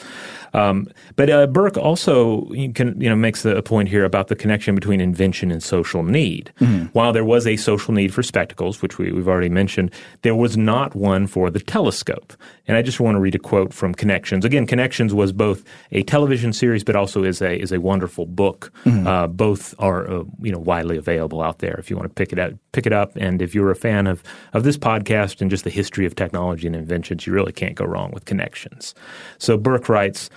[0.54, 4.36] Um, but uh, Burke also can, you know makes the, a point here about the
[4.36, 6.52] connection between invention and social need.
[6.60, 6.86] Mm-hmm.
[6.94, 9.92] While there was a social need for spectacles, which we, we've already mentioned,
[10.24, 12.34] there was not one for the telescope.
[12.68, 14.44] And I just want to read a quote from Connections.
[14.46, 18.72] Again, Connections was both a television series, but also is a is a wonderful book.
[18.86, 19.08] Mm-hmm.
[19.08, 22.34] Uh, both are uh, you know widely available out there if you want to pick
[22.34, 22.54] it up.
[22.72, 24.24] Pick it up, and if you're a fan of
[24.54, 27.86] of this podcast and just the history of technology and inventions, you really can't go
[27.86, 28.96] wrong with Connections.
[29.38, 30.30] So Burke writes,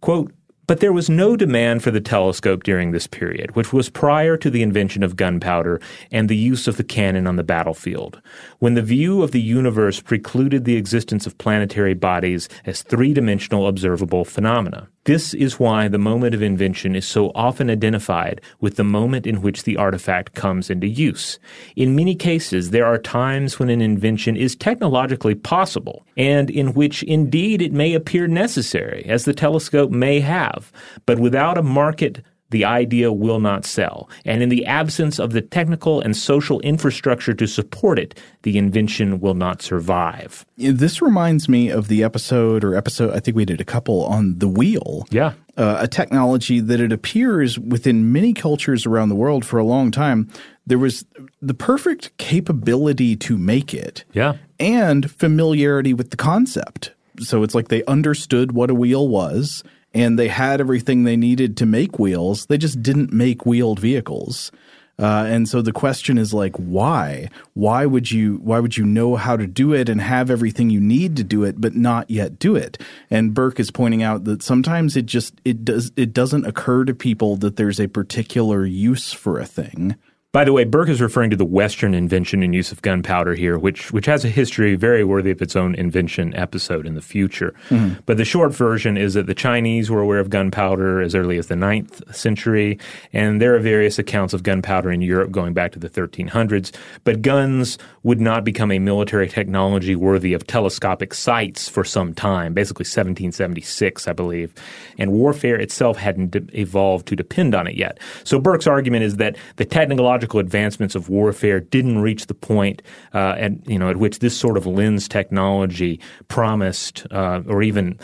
[0.00, 0.32] quote.
[0.68, 4.50] But there was no demand for the telescope during this period, which was prior to
[4.50, 5.80] the invention of gunpowder
[6.12, 8.20] and the use of the cannon on the battlefield,
[8.58, 13.66] when the view of the universe precluded the existence of planetary bodies as three dimensional
[13.66, 14.88] observable phenomena.
[15.08, 19.40] This is why the moment of invention is so often identified with the moment in
[19.40, 21.38] which the artifact comes into use.
[21.76, 27.02] In many cases, there are times when an invention is technologically possible, and in which
[27.04, 30.70] indeed it may appear necessary, as the telescope may have,
[31.06, 34.08] but without a market the idea will not sell.
[34.24, 39.20] And in the absence of the technical and social infrastructure to support it, the invention
[39.20, 40.46] will not survive.
[40.56, 44.38] This reminds me of the episode or episode, I think we did a couple on
[44.38, 45.06] the wheel.
[45.10, 45.34] Yeah.
[45.56, 49.90] Uh, a technology that it appears within many cultures around the world for a long
[49.90, 50.30] time.
[50.66, 51.04] There was
[51.42, 54.04] the perfect capability to make it.
[54.12, 54.36] Yeah.
[54.60, 56.92] And familiarity with the concept.
[57.20, 59.64] So it's like they understood what a wheel was
[59.98, 62.46] and they had everything they needed to make wheels.
[62.46, 64.52] They just didn't make wheeled vehicles.
[65.00, 67.28] Uh, and so the question is like, why?
[67.54, 68.36] Why would you?
[68.42, 71.44] Why would you know how to do it and have everything you need to do
[71.44, 72.78] it, but not yet do it?
[73.10, 76.94] And Burke is pointing out that sometimes it just it does it doesn't occur to
[76.94, 79.96] people that there's a particular use for a thing.
[80.30, 83.58] By the way, Burke is referring to the Western invention and use of gunpowder here,
[83.58, 87.54] which which has a history very worthy of its own invention episode in the future.
[87.70, 88.00] Mm-hmm.
[88.04, 91.46] But the short version is that the Chinese were aware of gunpowder as early as
[91.46, 92.78] the 9th century,
[93.14, 96.76] and there are various accounts of gunpowder in Europe going back to the 1300s.
[97.04, 102.52] But guns would not become a military technology worthy of telescopic sights for some time,
[102.52, 104.52] basically 1776, I believe.
[104.98, 107.98] And warfare itself hadn't de- evolved to depend on it yet.
[108.24, 112.82] So Burke's argument is that the technological technological advancements of warfare didn't reach the point
[113.14, 117.98] uh, at you know at which this sort of lens technology promised uh, or even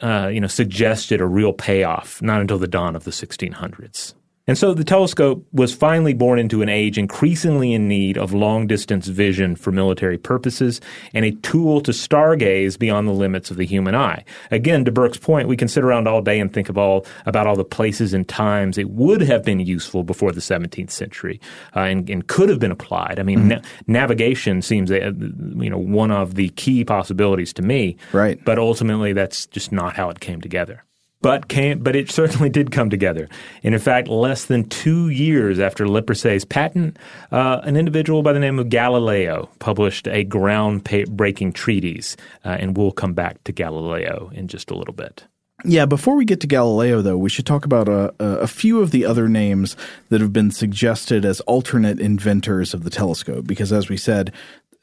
[0.00, 2.20] uh, you know suggested a real payoff.
[2.20, 4.14] Not until the dawn of the 1600s.
[4.46, 8.66] And so the telescope was finally born into an age increasingly in need of long
[8.66, 10.82] distance vision for military purposes
[11.14, 14.22] and a tool to stargaze beyond the limits of the human eye.
[14.50, 17.46] Again, to Burke's point, we can sit around all day and think of all, about
[17.46, 21.40] all the places and times it would have been useful before the 17th century
[21.74, 23.18] uh, and, and, could have been applied.
[23.18, 23.48] I mean, mm-hmm.
[23.48, 25.12] na- navigation seems uh,
[25.56, 27.96] you know one of the key possibilities to me.
[28.12, 28.42] Right.
[28.44, 30.84] But ultimately, that's just not how it came together
[31.24, 33.30] but came, but it certainly did come together.
[33.62, 36.98] And in fact, less than two years after Lippershey's patent,
[37.32, 42.92] uh, an individual by the name of Galileo published a groundbreaking treatise, uh, and we'll
[42.92, 45.24] come back to Galileo in just a little bit.
[45.64, 48.90] Yeah, before we get to Galileo, though, we should talk about a, a, few of
[48.90, 49.76] the other names
[50.10, 53.46] that have been suggested as alternate inventors of the telescope.
[53.46, 54.30] Because, as we said,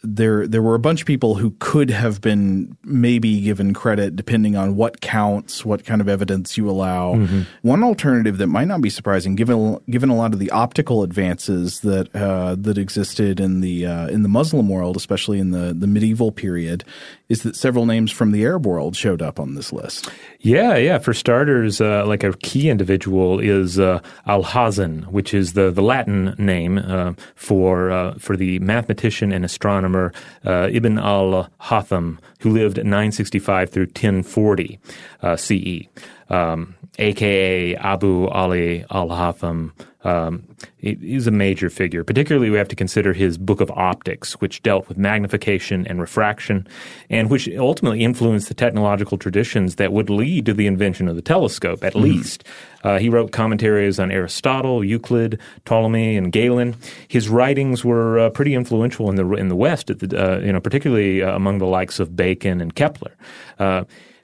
[0.03, 4.55] there there were a bunch of people who could have been maybe given credit depending
[4.55, 7.13] on what counts, what kind of evidence you allow.
[7.13, 7.41] Mm-hmm.
[7.61, 11.81] One alternative that might not be surprising, given given a lot of the optical advances
[11.81, 15.87] that uh, that existed in the uh, in the Muslim world, especially in the the
[15.87, 16.83] medieval period,
[17.31, 20.09] is that several names from the Arab world showed up on this list.
[20.41, 20.97] Yeah, yeah.
[20.97, 26.35] For starters, uh, like a key individual is uh, Alhazen, which is the, the Latin
[26.37, 30.11] name uh, for uh, for the mathematician and astronomer
[30.45, 34.79] uh, Ibn al-Haytham, who lived 965 through 1040
[35.21, 35.87] uh, CE,
[36.29, 39.71] um, aka Abu Ali al-Haytham
[40.03, 42.03] um, he's a major figure.
[42.03, 46.67] Particularly, we have to consider his Book of Optics, which dealt with magnification and refraction,
[47.09, 51.21] and which ultimately influenced the technological traditions that would lead to the invention of the
[51.21, 51.83] telescope.
[51.83, 52.43] At mm least,
[52.83, 56.75] uh, he wrote commentaries on Aristotle, Euclid, Ptolemy, and Galen.
[57.07, 60.59] His writings were uh, pretty influential in the in the West, the, uh, you know,
[60.59, 63.15] particularly uh, among the likes of Bacon and Kepler.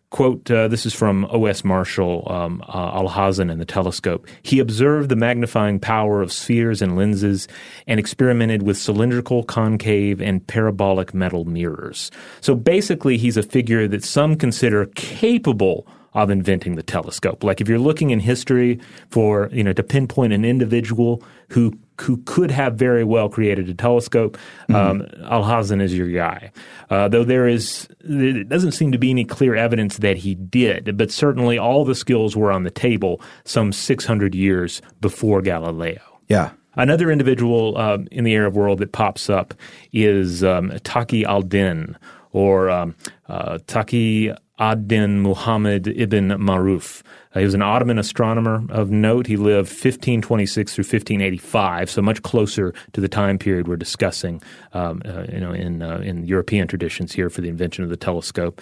[0.09, 1.65] Quote, uh, this is from O.S.
[1.65, 4.25] Marshall, um, uh, Alhazen and the telescope.
[4.41, 7.49] He observed the magnifying power of spheres and lenses
[7.87, 12.09] and experimented with cylindrical, concave, and parabolic metal mirrors.
[12.39, 17.43] So basically, he's a figure that some consider capable of inventing the telescope.
[17.43, 18.79] Like if you're looking in history
[19.09, 23.73] for, you know, to pinpoint an individual who who could have very well created a
[23.73, 24.37] telescope,
[24.69, 24.75] mm-hmm.
[24.75, 26.51] um, Alhazen is your guy.
[26.89, 30.97] Uh, though there is, it doesn't seem to be any clear evidence that he did,
[30.97, 36.01] but certainly all the skills were on the table some 600 years before Galileo.
[36.27, 36.51] Yeah.
[36.75, 39.55] Another individual uh, in the Arab world that pops up
[39.91, 41.97] is um, Taqi al-Din
[42.31, 42.95] or um,
[43.29, 47.03] uh, Taqi ad-Din Muhammad ibn Maruf.
[47.35, 49.27] Uh, he was an Ottoman astronomer of note.
[49.27, 54.41] He lived 1526 through 1585, so much closer to the time period we're discussing,
[54.73, 57.97] um, uh, you know, in uh, in European traditions here for the invention of the
[57.97, 58.59] telescope.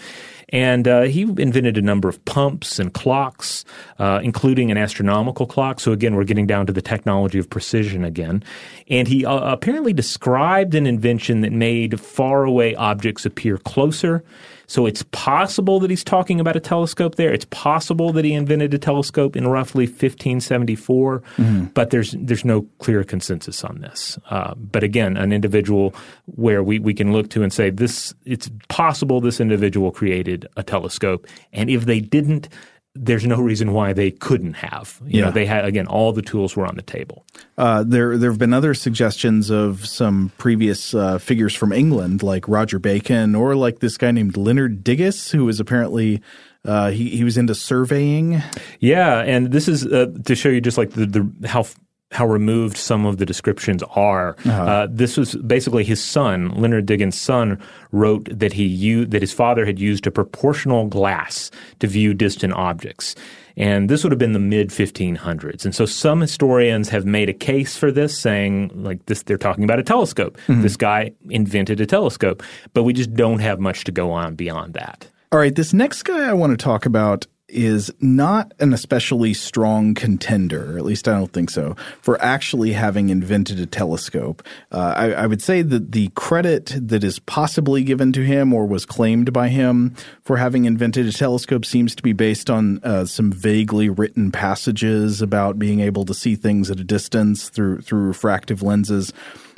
[0.50, 3.64] And uh, he invented a number of pumps and clocks,
[3.98, 5.80] uh, including an astronomical clock.
[5.80, 8.44] So again, we're getting down to the technology of precision again.
[8.90, 14.24] And he uh, apparently described an invention that made faraway objects appear closer
[14.68, 17.34] so it's possible that he's talking about a telescope there.
[17.34, 21.66] It's possible that he invented a telescope in roughly 1574, mm-hmm.
[21.66, 24.18] but there's there's no clear consensus on this.
[24.30, 25.94] Uh, but again, an individual
[26.26, 30.64] where we, we can look to and say this it's possible this individual created a
[30.64, 32.50] telescope, and if they didn't,
[32.96, 35.00] there's no reason why they couldn't have.
[35.06, 35.26] You yeah.
[35.26, 37.26] know, they had again all the tools were on the table.
[37.58, 42.48] Uh, there there have been other suggestions of some previous uh, figures from England, like
[42.48, 46.22] Roger Bacon, or like this guy named Leonard Digges, who was apparently.
[46.64, 48.42] Uh, he he was into surveying.
[48.80, 51.68] Yeah, and this is uh, to show you just like the, the how
[52.16, 54.36] how removed some of the descriptions are.
[54.46, 54.64] Uh-huh.
[54.64, 57.62] Uh, this was basically his son, Leonard Digges' son,
[57.92, 62.54] wrote that he used, that his father had used a proportional glass to view distant
[62.54, 63.16] objects.
[63.58, 65.64] And this would have been the mid 1500s.
[65.66, 69.64] And so some historians have made a case for this, saying, like, this, they're talking
[69.64, 70.38] about a telescope.
[70.48, 70.62] Mm-hmm.
[70.62, 72.44] This guy invented a telescope.
[72.74, 75.10] But we just don't have much to go on beyond that.
[75.32, 79.94] All right, this next guy I want to talk about is not an especially strong
[79.94, 84.42] contender, at least I don't think so, for actually having invented a telescope.
[84.72, 88.66] Uh, I, I, would say that the credit that is possibly given to him or
[88.66, 93.06] was claimed by him for having invented a telescope seems to be based on uh,
[93.06, 98.08] some vaguely written passages about being able to see things at a distance through through
[98.08, 99.14] refractive lenses.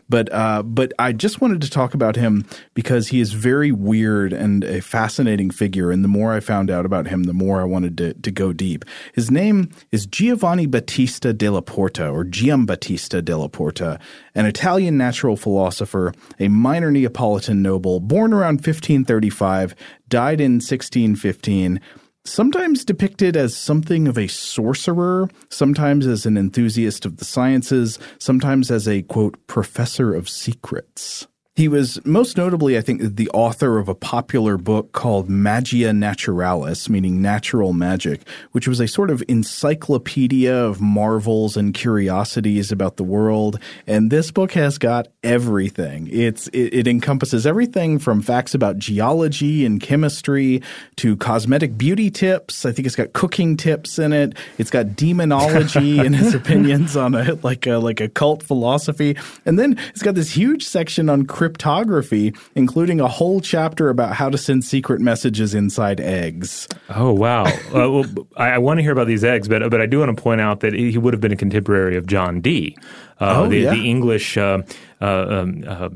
[0.09, 4.33] But uh, but I just wanted to talk about him because he is very weird
[4.33, 5.91] and a fascinating figure.
[5.91, 8.53] And the more I found out about him, the more I wanted to, to go
[8.53, 8.85] deep.
[9.13, 13.99] His name is Giovanni Battista della Porta, or Giambattista della Porta,
[14.33, 19.75] an Italian natural philosopher, a minor Neapolitan noble, born around 1535,
[20.09, 21.81] died in 1615
[22.27, 28.69] sometimes depicted as something of a sorcerer, sometimes as an enthusiast of the sciences, sometimes
[28.69, 31.27] as a quote, professor of secrets.
[31.57, 36.87] He was most notably, I think, the author of a popular book called Magia Naturalis,
[36.87, 43.03] meaning natural magic, which was a sort of encyclopedia of marvels and curiosities about the
[43.03, 43.59] world.
[43.87, 46.07] And this book has got everything.
[46.11, 50.61] It's it, it encompasses everything from facts about geology and chemistry
[50.97, 52.67] to cosmetic beauty tips.
[52.67, 54.37] I think it's got cooking tips in it.
[54.59, 59.57] It's got demonology and his opinions on a like a like a cult philosophy, and
[59.57, 64.37] then it's got this huge section on cryptography, including a whole chapter about how to
[64.37, 66.67] send secret messages inside eggs.
[66.89, 67.45] Oh wow!
[67.73, 70.15] uh, well, I, I want to hear about these eggs, but but I do want
[70.15, 72.75] to point out that he would have been a contemporary of John Dee,
[73.21, 73.73] uh, oh, the, yeah.
[73.73, 74.61] the English uh,
[75.01, 75.89] um, uh,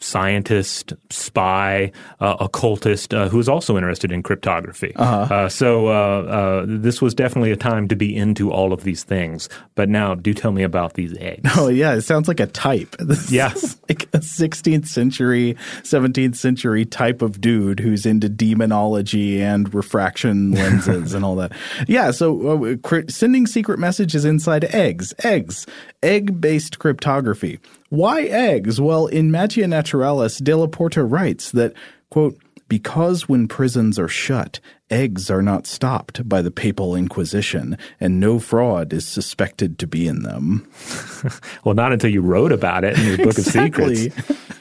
[0.00, 4.92] scientist, spy, uh, occultist, uh, who was also interested in cryptography.
[4.96, 5.48] Uh-huh.
[5.48, 9.48] so this was definitely a time to be into all of these things.
[9.74, 11.50] But now, do tell me about these eggs.
[11.56, 12.96] Oh yeah, it sounds like a type.
[13.06, 19.72] This yes, like a 16th century, 17th century type of dude who's into demonology and
[19.72, 21.52] refraction lenses and all that.
[21.86, 22.76] Yeah, so
[23.08, 25.66] sending secret messages inside eggs, eggs,
[26.02, 27.60] egg based cryptography.
[27.88, 28.80] Why eggs?
[28.80, 31.72] Well, in Magia Naturalis, Della Porta writes that,
[32.10, 34.58] quote, because when prisons are shut,
[34.90, 40.08] eggs are not stopped by the papal inquisition, and no fraud is suspected to be
[40.08, 40.68] in them.
[41.64, 43.92] well, not until you wrote about it in your book exactly.
[43.92, 44.42] of secrets.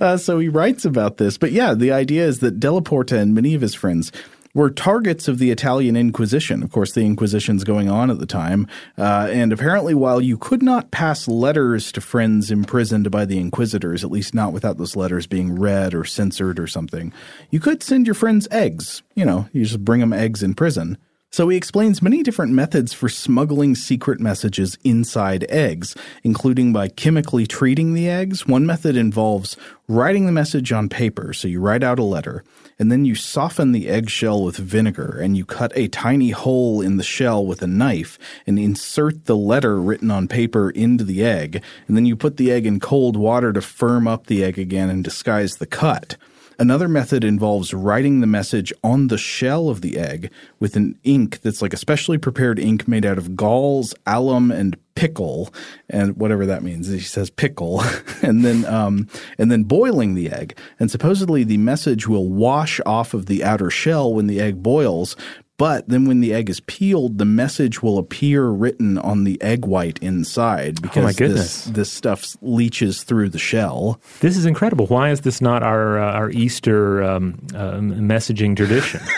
[0.00, 1.38] Uh, so he writes about this.
[1.38, 4.12] But yeah, the idea is that Della Porta and many of his friends
[4.58, 6.64] were targets of the Italian Inquisition.
[6.64, 8.66] Of course, the Inquisition's going on at the time.
[8.98, 14.02] Uh, and apparently, while you could not pass letters to friends imprisoned by the Inquisitors,
[14.02, 17.12] at least not without those letters being read or censored or something,
[17.50, 19.04] you could send your friends eggs.
[19.14, 20.98] You know, you just bring them eggs in prison.
[21.30, 27.46] So he explains many different methods for smuggling secret messages inside eggs, including by chemically
[27.46, 28.46] treating the eggs.
[28.46, 29.56] One method involves
[29.88, 31.34] writing the message on paper.
[31.34, 32.44] So you write out a letter,
[32.78, 36.96] and then you soften the eggshell with vinegar, and you cut a tiny hole in
[36.96, 41.62] the shell with a knife and insert the letter written on paper into the egg.
[41.86, 44.88] And then you put the egg in cold water to firm up the egg again
[44.88, 46.16] and disguise the cut.
[46.60, 50.28] Another method involves writing the message on the shell of the egg
[50.58, 54.76] with an ink that's like a specially prepared ink made out of galls, alum, and
[54.96, 55.54] pickle,
[55.88, 56.88] and whatever that means.
[56.88, 57.80] He says pickle,
[58.22, 59.06] and then um,
[59.38, 60.58] and then boiling the egg.
[60.80, 65.14] And supposedly the message will wash off of the outer shell when the egg boils,
[65.58, 69.66] but then when the egg is peeled, the message will appear written on the egg
[69.66, 71.64] white inside because oh my goodness.
[71.64, 74.00] This, this stuff leaches through the shell.
[74.20, 74.86] This is incredible.
[74.86, 79.00] Why is this not our uh, our Easter um, uh, messaging tradition?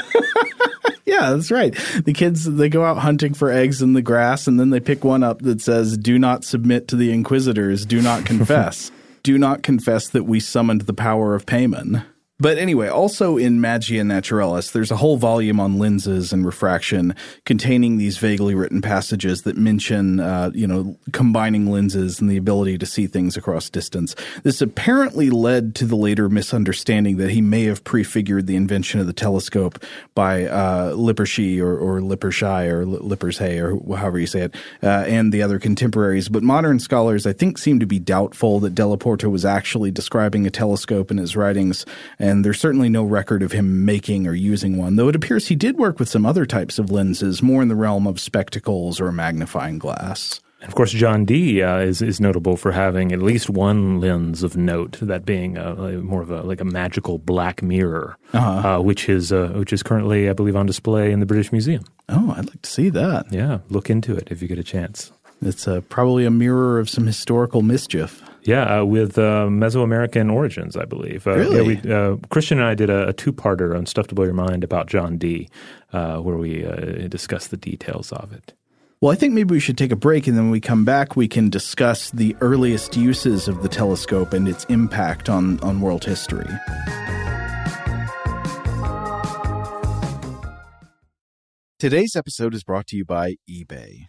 [1.06, 1.76] Yeah, that's right.
[2.04, 5.02] The kids they go out hunting for eggs in the grass and then they pick
[5.02, 8.92] one up that says do not submit to the inquisitors, do not confess.
[9.24, 12.04] do not confess that we summoned the power of Paimon.
[12.40, 17.14] But anyway, also in Magia Naturalis, there's a whole volume on lenses and refraction
[17.44, 22.78] containing these vaguely written passages that mention, uh, you know, combining lenses and the ability
[22.78, 24.16] to see things across distance.
[24.42, 29.06] This apparently led to the later misunderstanding that he may have prefigured the invention of
[29.06, 29.84] the telescope
[30.14, 35.32] by uh, Lippershey or, or Lippershey or Lippershey or however you say it, uh, and
[35.32, 36.28] the other contemporaries.
[36.30, 40.46] But modern scholars, I think, seem to be doubtful that Della Porta was actually describing
[40.46, 41.84] a telescope in his writings.
[42.30, 45.56] And there's certainly no record of him making or using one, though it appears he
[45.56, 49.08] did work with some other types of lenses, more in the realm of spectacles or
[49.08, 50.40] a magnifying glass.
[50.60, 54.42] And of course, John Dee uh, is is notable for having at least one lens
[54.42, 58.68] of note, that being a, a more of a like a magical black mirror, uh-huh.
[58.68, 61.84] uh, which is uh, which is currently, I believe, on display in the British Museum.
[62.10, 63.32] Oh, I'd like to see that.
[63.32, 65.12] Yeah, look into it if you get a chance.
[65.40, 68.22] It's uh, probably a mirror of some historical mischief.
[68.42, 71.26] Yeah, uh, with uh, Mesoamerican origins, I believe.
[71.26, 71.74] Uh, really?
[71.74, 74.34] Yeah, we, uh, Christian and I did a, a, two-parter on Stuff to Blow Your
[74.34, 75.48] Mind about John Dee,
[75.92, 78.54] uh, where we uh, discussed the details of it.
[79.00, 81.16] Well, I think maybe we should take a break, and then when we come back,
[81.16, 86.04] we can discuss the earliest uses of the telescope and its impact on, on world
[86.04, 86.48] history.
[91.78, 94.08] Today's episode is brought to you by eBay.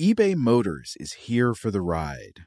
[0.00, 2.46] eBay Motors is here for the ride.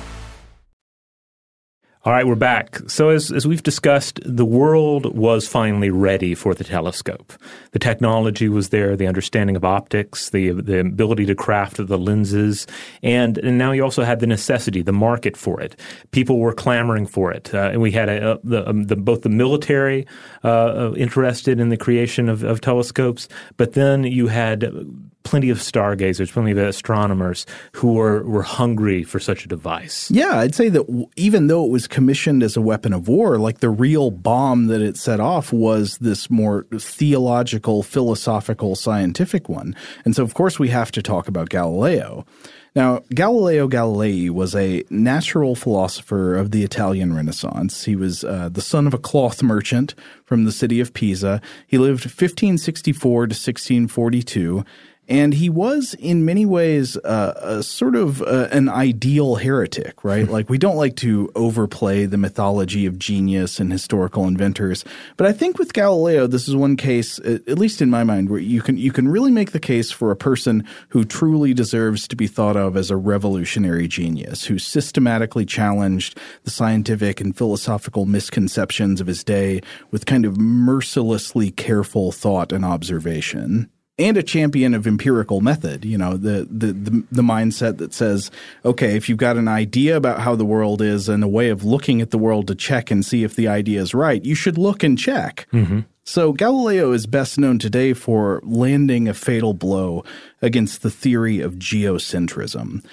[2.03, 2.79] All right, we're back.
[2.87, 7.31] So, as, as we've discussed, the world was finally ready for the telescope.
[7.73, 12.65] The technology was there, the understanding of optics, the the ability to craft the lenses,
[13.03, 15.79] and, and now you also had the necessity, the market for it.
[16.09, 19.21] People were clamoring for it, uh, and we had a, a, the, um, the, both
[19.21, 20.07] the military
[20.43, 24.63] uh, uh interested in the creation of, of telescopes, but then you had
[25.23, 30.09] plenty of stargazers, plenty of astronomers who were, were hungry for such a device.
[30.11, 33.37] Yeah, I'd say that w- even though it was commissioned as a weapon of war,
[33.37, 39.75] like the real bomb that it set off was this more theological, philosophical, scientific one.
[40.05, 42.25] And so, of course, we have to talk about Galileo.
[42.73, 47.83] Now, Galileo Galilei was a natural philosopher of the Italian Renaissance.
[47.83, 49.93] He was uh, the son of a cloth merchant
[50.23, 51.41] from the city of Pisa.
[51.67, 54.63] He lived 1564 to 1642
[55.11, 60.29] and he was, in many ways, uh, a sort of uh, an ideal heretic, right?
[60.29, 64.85] like, we don't like to overplay the mythology of genius and historical inventors.
[65.17, 68.39] But I think with Galileo, this is one case, at least in my mind, where
[68.39, 72.15] you can, you can really make the case for a person who truly deserves to
[72.15, 79.01] be thought of as a revolutionary genius, who systematically challenged the scientific and philosophical misconceptions
[79.01, 79.59] of his day
[79.91, 83.69] with kind of mercilessly careful thought and observation
[84.01, 85.85] and a champion of empirical method.
[85.85, 88.31] You know, the, the, the the mindset that says,
[88.65, 91.63] okay, if you've got an idea about how the world is and a way of
[91.63, 94.57] looking at the world to check and see if the idea is right, you should
[94.57, 95.47] look and check.
[95.53, 95.81] Mm-hmm.
[96.03, 100.03] So Galileo is best known today for landing a fatal blow
[100.41, 102.83] against the theory of geocentrism.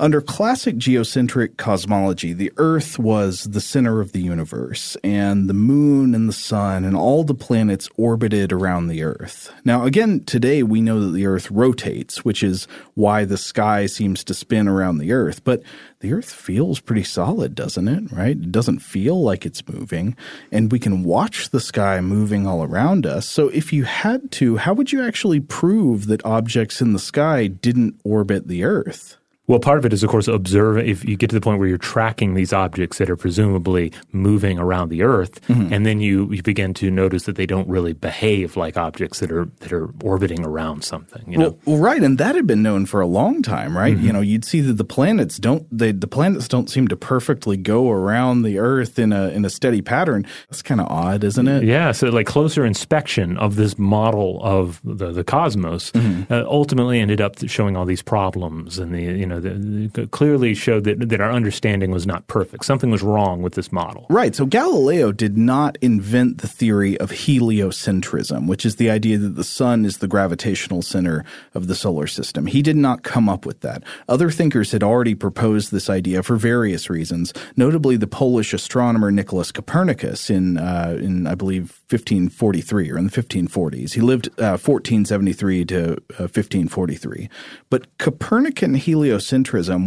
[0.00, 6.14] Under classic geocentric cosmology, the Earth was the center of the universe, and the moon
[6.14, 9.52] and the sun and all the planets orbited around the Earth.
[9.62, 14.24] Now, again, today we know that the Earth rotates, which is why the sky seems
[14.24, 15.62] to spin around the Earth, but
[15.98, 18.10] the Earth feels pretty solid, doesn't it?
[18.10, 18.38] Right?
[18.38, 20.16] It doesn't feel like it's moving,
[20.50, 23.28] and we can watch the sky moving all around us.
[23.28, 27.48] So, if you had to, how would you actually prove that objects in the sky
[27.48, 29.18] didn't orbit the Earth?
[29.50, 30.78] Well, part of it is, of course, observe.
[30.78, 34.60] If you get to the point where you're tracking these objects that are presumably moving
[34.60, 35.72] around the Earth, mm-hmm.
[35.72, 39.32] and then you, you begin to notice that they don't really behave like objects that
[39.32, 41.24] are that are orbiting around something.
[41.26, 41.58] You know?
[41.64, 43.96] well, right, and that had been known for a long time, right?
[43.96, 44.06] Mm-hmm.
[44.06, 47.56] You know, you'd see that the planets don't they, the planets don't seem to perfectly
[47.56, 50.24] go around the Earth in a in a steady pattern.
[50.48, 51.64] That's kind of odd, isn't it?
[51.64, 51.90] Yeah.
[51.90, 56.32] So, like closer inspection of this model of the the cosmos mm-hmm.
[56.32, 60.84] uh, ultimately ended up showing all these problems and the you know the, clearly showed
[60.84, 62.64] that, that our understanding was not perfect.
[62.64, 64.06] Something was wrong with this model.
[64.10, 64.34] Right.
[64.34, 69.44] So Galileo did not invent the theory of heliocentrism, which is the idea that the
[69.44, 71.24] sun is the gravitational center
[71.54, 72.46] of the solar system.
[72.46, 73.82] He did not come up with that.
[74.08, 79.52] Other thinkers had already proposed this idea for various reasons, notably the Polish astronomer Nicholas
[79.52, 83.92] Copernicus in, uh, in I believe, 1543 or in the 1540s.
[83.92, 87.28] He lived uh, 1473 to uh, 1543.
[87.68, 89.19] But Copernican heliocentrism,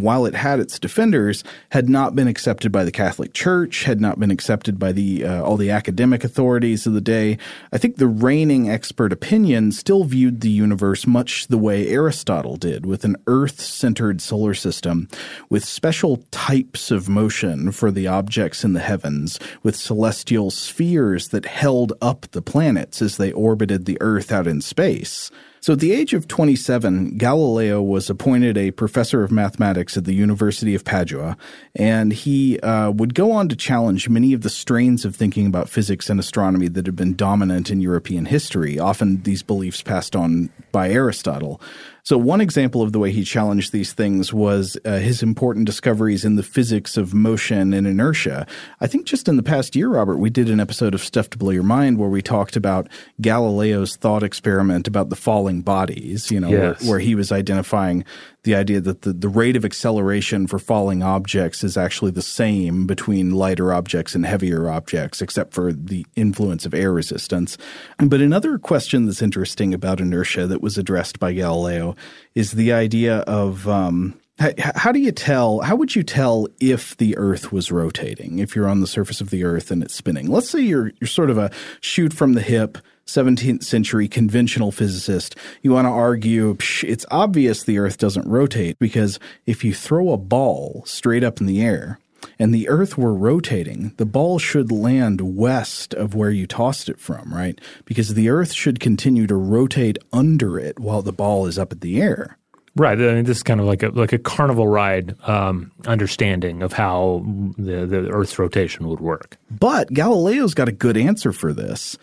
[0.01, 4.19] while it had its defenders, had not been accepted by the Catholic Church, had not
[4.19, 7.37] been accepted by the uh, all the academic authorities of the day.
[7.71, 12.85] I think the reigning expert opinion still viewed the universe much the way Aristotle did,
[12.85, 15.07] with an Earth-centered solar system,
[15.49, 21.45] with special types of motion for the objects in the heavens, with celestial spheres that
[21.45, 25.31] held up the planets as they orbited the Earth out in space.
[25.63, 30.13] So at the age of 27, Galileo was appointed a professor of mathematics at the
[30.13, 31.37] University of Padua,
[31.73, 35.69] and he uh, would go on to challenge many of the strains of thinking about
[35.69, 40.49] physics and astronomy that had been dominant in European history, often these beliefs passed on
[40.73, 41.61] by Aristotle.
[42.05, 46.25] So, one example of the way he challenged these things was uh, his important discoveries
[46.25, 48.45] in the physics of motion and inertia.
[48.81, 51.37] I think just in the past year, Robert, we did an episode of Stuff to
[51.37, 52.89] Blow Your Mind where we talked about
[53.21, 56.81] Galileo's thought experiment about the falling bodies, you know, yes.
[56.81, 58.03] where, where he was identifying
[58.43, 62.85] the idea that the, the rate of acceleration for falling objects is actually the same
[62.85, 67.57] between lighter objects and heavier objects, except for the influence of air resistance.
[67.97, 71.95] But another question that's interesting about inertia that was addressed by Galileo
[72.35, 75.61] is the idea of um, how, how do you tell?
[75.61, 78.39] How would you tell if the Earth was rotating?
[78.39, 81.07] If you're on the surface of the Earth and it's spinning, let's say you're you're
[81.07, 86.55] sort of a shoot from the hip 17th century conventional physicist, you want to argue
[86.55, 91.39] psh, it's obvious the Earth doesn't rotate because if you throw a ball straight up
[91.39, 91.99] in the air
[92.39, 96.99] and the Earth were rotating, the ball should land west of where you tossed it
[96.99, 97.59] from, right?
[97.85, 101.79] Because the Earth should continue to rotate under it while the ball is up in
[101.79, 102.37] the air.
[102.75, 102.99] Right.
[102.99, 106.73] I mean, this is kind of like a like a carnival ride um, understanding of
[106.73, 107.23] how
[107.55, 109.37] the, the Earth's rotation would work.
[109.51, 111.99] But Galileo's got a good answer for this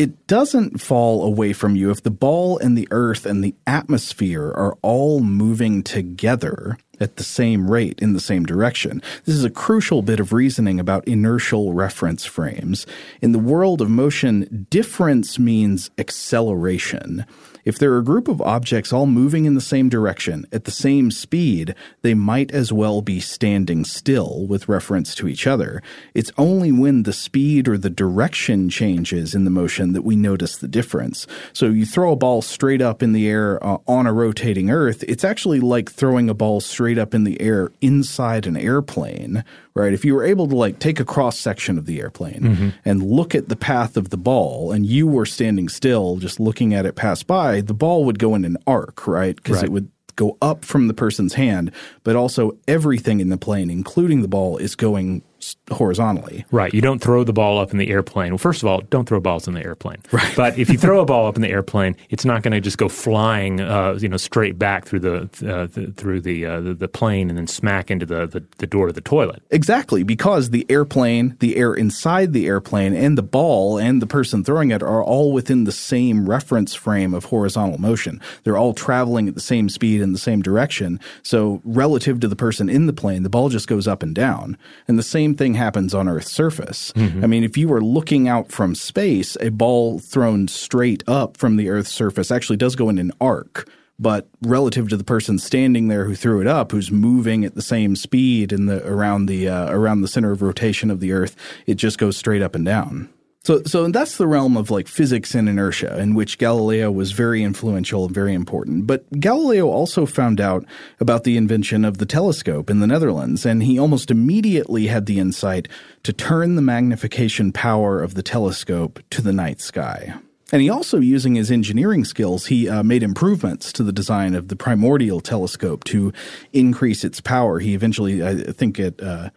[0.00, 4.50] it doesn't fall away from you if the ball and the earth and the atmosphere
[4.56, 9.02] are all moving together at the same rate in the same direction.
[9.26, 12.86] This is a crucial bit of reasoning about inertial reference frames.
[13.20, 17.26] In the world of motion, difference means acceleration.
[17.64, 20.70] If there are a group of objects all moving in the same direction at the
[20.70, 25.82] same speed, they might as well be standing still with reference to each other.
[26.14, 30.56] It's only when the speed or the direction changes in the motion that we notice
[30.56, 31.26] the difference.
[31.52, 35.04] So you throw a ball straight up in the air uh, on a rotating Earth,
[35.08, 39.44] it's actually like throwing a ball straight up in the air inside an airplane,
[39.74, 39.92] right?
[39.92, 42.68] If you were able to like take a cross section of the airplane mm-hmm.
[42.84, 46.74] and look at the path of the ball and you were standing still just looking
[46.74, 49.34] at it pass by, the ball would go in an arc, right?
[49.34, 49.64] Because right.
[49.64, 51.72] it would go up from the person's hand,
[52.04, 55.22] but also everything in the plane, including the ball, is going
[55.70, 56.44] horizontally.
[56.50, 56.72] Right.
[56.72, 58.32] You don't throw the ball up in the airplane.
[58.32, 59.98] Well, first of all, don't throw balls in the airplane.
[60.12, 60.34] Right.
[60.36, 62.78] But if you throw a ball up in the airplane, it's not going to just
[62.78, 65.16] go flying, uh, you know, straight back through the,
[65.48, 68.66] uh, the through the, uh, the, the plane and then smack into the, the the
[68.66, 69.42] door of the toilet.
[69.50, 74.44] Exactly, because the airplane, the air inside the airplane, and the ball and the person
[74.44, 78.20] throwing it are all within the same reference frame of horizontal motion.
[78.44, 81.00] They're all traveling at the same speed in the same direction.
[81.22, 84.56] So relative to the person in the plane, the ball just goes up and down.
[84.86, 86.92] And the same same thing happens on Earth's surface.
[86.96, 87.22] Mm-hmm.
[87.22, 91.56] I mean, if you were looking out from space, a ball thrown straight up from
[91.56, 93.68] the Earth's surface actually does go in an arc.
[94.00, 97.62] But relative to the person standing there who threw it up, who's moving at the
[97.62, 101.36] same speed in the around the uh, around the center of rotation of the Earth,
[101.66, 103.10] it just goes straight up and down.
[103.42, 107.42] So, so that's the realm of like physics and inertia, in which Galileo was very
[107.42, 108.86] influential and very important.
[108.86, 110.66] But Galileo also found out
[111.00, 115.18] about the invention of the telescope in the Netherlands, and he almost immediately had the
[115.18, 115.68] insight
[116.02, 120.14] to turn the magnification power of the telescope to the night sky.
[120.52, 124.48] And he also, using his engineering skills, he uh, made improvements to the design of
[124.48, 126.12] the primordial telescope to
[126.52, 127.58] increase its power.
[127.60, 129.00] He eventually, I think, it.
[129.00, 129.30] Uh,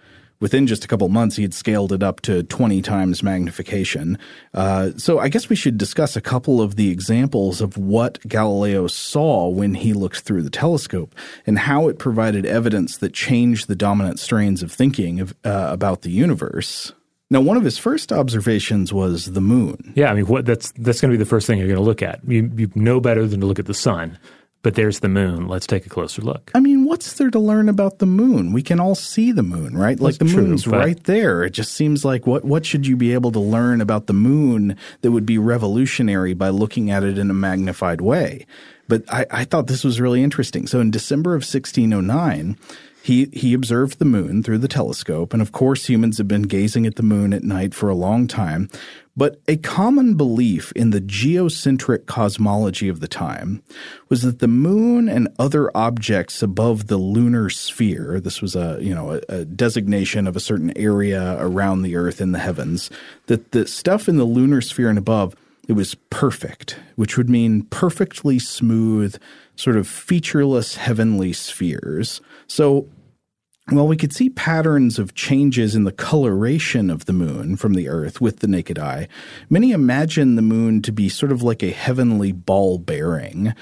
[0.44, 4.20] within just a couple months, he had scaled it up to 20 times magnification.
[4.54, 8.88] Uh, so I guess we should discuss a couple of the examples of what Galileo
[8.88, 11.16] saw when he looked through the telescope
[11.48, 16.02] and how it provided evidence that changed the dominant strains of thinking of, uh, about
[16.02, 16.92] the universe.
[17.30, 19.94] Now, one of his first observations was the moon.
[19.96, 21.82] Yeah, I mean, what, that's that's going to be the first thing you're going to
[21.82, 22.20] look at.
[22.28, 24.20] You, you know better than to look at the sun.
[24.64, 25.48] But there's the moon.
[25.50, 26.50] Let's take a closer look.
[26.56, 28.54] I mean, what's there to learn about the moon?
[28.54, 30.00] We can all see the moon, right?
[30.00, 31.44] Like That's the moon's true, right there.
[31.44, 34.78] It just seems like what what should you be able to learn about the moon
[35.02, 38.46] that would be revolutionary by looking at it in a magnified way?
[38.88, 40.66] But I, I thought this was really interesting.
[40.68, 42.58] So in December of 1609,
[43.04, 46.86] he, he observed the moon through the telescope, and of course, humans have been gazing
[46.86, 48.70] at the moon at night for a long time.
[49.18, 53.62] But a common belief in the geocentric cosmology of the time
[54.08, 58.96] was that the moon and other objects above the lunar sphere, this was a, you
[58.96, 62.90] know, a, a designation of a certain area around the earth in the heavens,
[63.26, 65.36] that the stuff in the lunar sphere and above,
[65.68, 69.22] it was perfect, which would mean perfectly smooth,
[69.58, 72.22] sort of featureless heavenly spheres.
[72.48, 72.88] So
[73.72, 77.88] well, we could see patterns of changes in the coloration of the moon from the
[77.88, 79.08] Earth with the naked eye.
[79.50, 83.54] Many imagine the moon to be sort of like a heavenly ball bearing,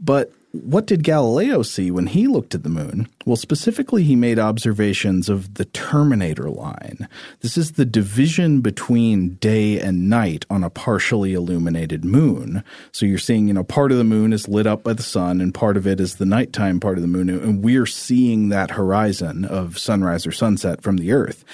[0.00, 0.32] but
[0.62, 3.08] what did Galileo see when he looked at the moon?
[3.26, 7.08] Well, specifically, he made observations of the terminator line.
[7.40, 12.62] This is the division between day and night on a partially illuminated moon.
[12.92, 15.40] So you're seeing, you know, part of the moon is lit up by the sun
[15.40, 17.28] and part of it is the nighttime part of the moon.
[17.28, 21.44] And we're seeing that horizon of sunrise or sunset from the earth.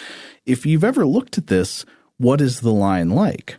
[0.45, 1.87] If you've ever looked at this,
[2.19, 3.57] what is the line like?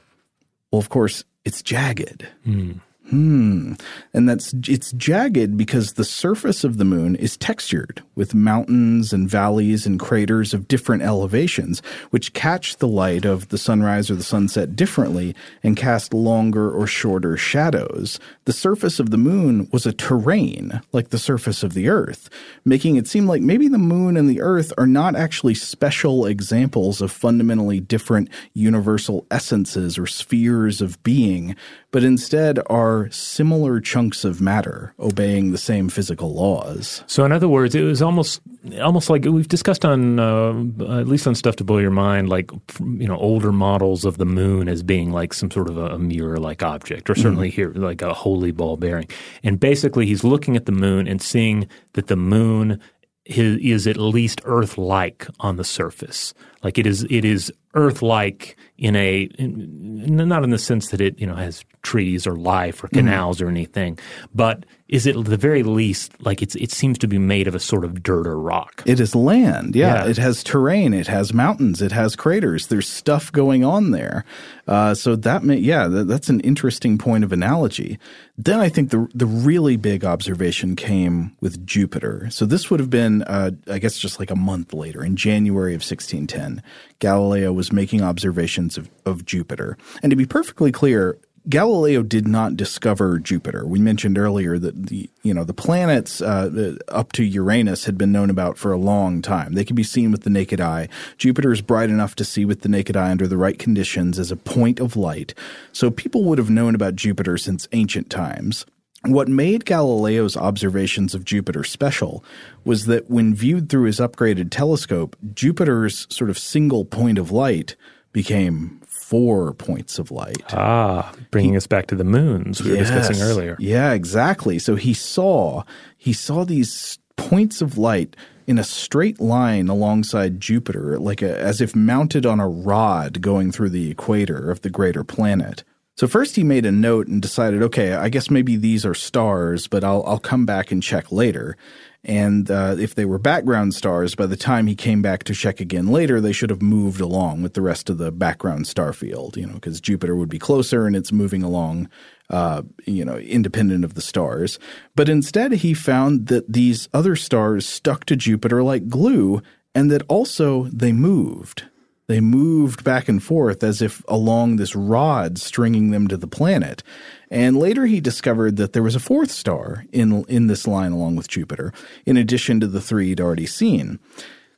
[0.71, 2.27] Well, of course, it's jagged.
[2.45, 2.81] Mm.
[3.11, 3.73] Hmm.
[4.13, 9.29] And that's it's jagged because the surface of the moon is textured with mountains and
[9.29, 11.81] valleys and craters of different elevations,
[12.11, 16.87] which catch the light of the sunrise or the sunset differently and cast longer or
[16.87, 18.17] shorter shadows.
[18.45, 22.29] The surface of the moon was a terrain like the surface of the earth,
[22.63, 27.01] making it seem like maybe the moon and the earth are not actually special examples
[27.01, 31.57] of fundamentally different universal essences or spheres of being,
[31.91, 37.03] but instead are similar chunks of matter obeying the same physical laws.
[37.05, 38.41] So, in other words, it was almost
[38.81, 40.51] almost like we've discussed on uh,
[40.99, 44.25] at least on stuff to blow your mind, like you know older models of the
[44.25, 47.55] moon as being like some sort of a, mirror-like object, or certainly mm-hmm.
[47.55, 49.07] here like a holy ball bearing.
[49.43, 52.79] And basically, he's looking at the moon and seeing that the moon
[53.25, 56.33] is at least Earth-like on the surface.
[56.63, 61.19] Like it is, it is Earth-like in a in, not in the sense that it
[61.19, 63.45] you know has trees or life or canals mm.
[63.45, 63.97] or anything.
[64.33, 67.55] But is it at the very least like it's it seems to be made of
[67.55, 68.83] a sort of dirt or rock?
[68.85, 69.73] It is land.
[69.73, 70.09] Yeah, yeah.
[70.09, 70.93] it has terrain.
[70.93, 71.81] It has mountains.
[71.81, 72.67] It has craters.
[72.67, 74.25] There's stuff going on there.
[74.67, 77.99] Uh, so that may, yeah, that, that's an interesting point of analogy.
[78.37, 82.27] Then I think the the really big observation came with Jupiter.
[82.29, 85.71] So this would have been, uh, I guess, just like a month later in January
[85.71, 86.61] of 1610.
[86.99, 91.17] Galileo was making observations of, of Jupiter, and to be perfectly clear,
[91.49, 93.65] Galileo did not discover Jupiter.
[93.65, 98.11] We mentioned earlier that the you know the planets uh, up to Uranus had been
[98.11, 99.53] known about for a long time.
[99.53, 100.87] They can be seen with the naked eye.
[101.17, 104.31] Jupiter is bright enough to see with the naked eye under the right conditions as
[104.31, 105.33] a point of light.
[105.73, 108.65] So people would have known about Jupiter since ancient times.
[109.03, 112.23] What made Galileo's observations of Jupiter special
[112.63, 117.75] was that when viewed through his upgraded telescope, Jupiter's sort of single point of light
[118.13, 118.80] became
[119.11, 120.41] four points of light.
[120.53, 123.57] Ah, bringing he, us back to the moons we yes, were discussing earlier.
[123.59, 124.57] Yeah, exactly.
[124.57, 125.63] So he saw
[125.97, 128.15] he saw these points of light
[128.47, 133.51] in a straight line alongside Jupiter, like a, as if mounted on a rod going
[133.51, 135.65] through the equator of the greater planet.
[135.97, 139.67] So first he made a note and decided, okay, I guess maybe these are stars,
[139.67, 141.57] but I'll I'll come back and check later.
[142.03, 145.59] And uh, if they were background stars, by the time he came back to check
[145.59, 149.37] again later, they should have moved along with the rest of the background star field,
[149.37, 151.89] you know, because Jupiter would be closer and it's moving along,
[152.31, 154.57] uh, you know, independent of the stars.
[154.95, 159.41] But instead, he found that these other stars stuck to Jupiter like glue
[159.75, 161.65] and that also they moved.
[162.11, 166.83] They moved back and forth as if along this rod stringing them to the planet.
[167.29, 171.15] And later he discovered that there was a fourth star in, in this line along
[171.15, 171.71] with Jupiter,
[172.05, 173.97] in addition to the three he'd already seen.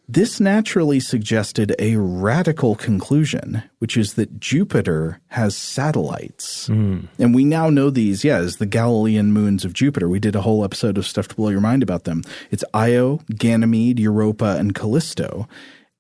[0.10, 6.68] This naturally suggested a radical conclusion, which is that Jupiter has satellites.
[6.70, 7.08] Mm.
[7.20, 10.10] And we now know these, yeah, as the Galilean moons of Jupiter.
[10.10, 12.24] We did a whole episode of Stuff to Blow Your Mind about them.
[12.50, 15.48] It's Io, Ganymede, Europa, and Callisto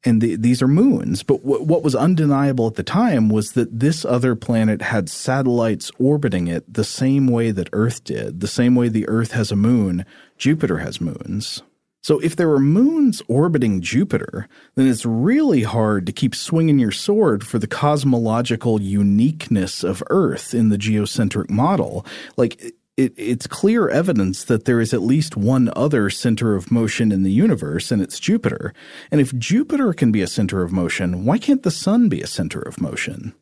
[0.05, 1.23] and the, these are moons.
[1.23, 5.91] But w- what was undeniable at the time was that this other planet had satellites
[5.99, 9.55] orbiting it the same way that Earth did, the same way the Earth has a
[9.55, 10.05] moon,
[10.37, 11.61] Jupiter has moons.
[12.01, 16.91] So if there are moons orbiting Jupiter, then it's really hard to keep swinging your
[16.91, 22.05] sword for the cosmological uniqueness of Earth in the geocentric model.
[22.35, 27.11] Like it, it's clear evidence that there is at least one other center of motion
[27.11, 28.73] in the universe, and it's Jupiter.
[29.11, 32.27] And if Jupiter can be a center of motion, why can't the sun be a
[32.27, 33.33] center of motion?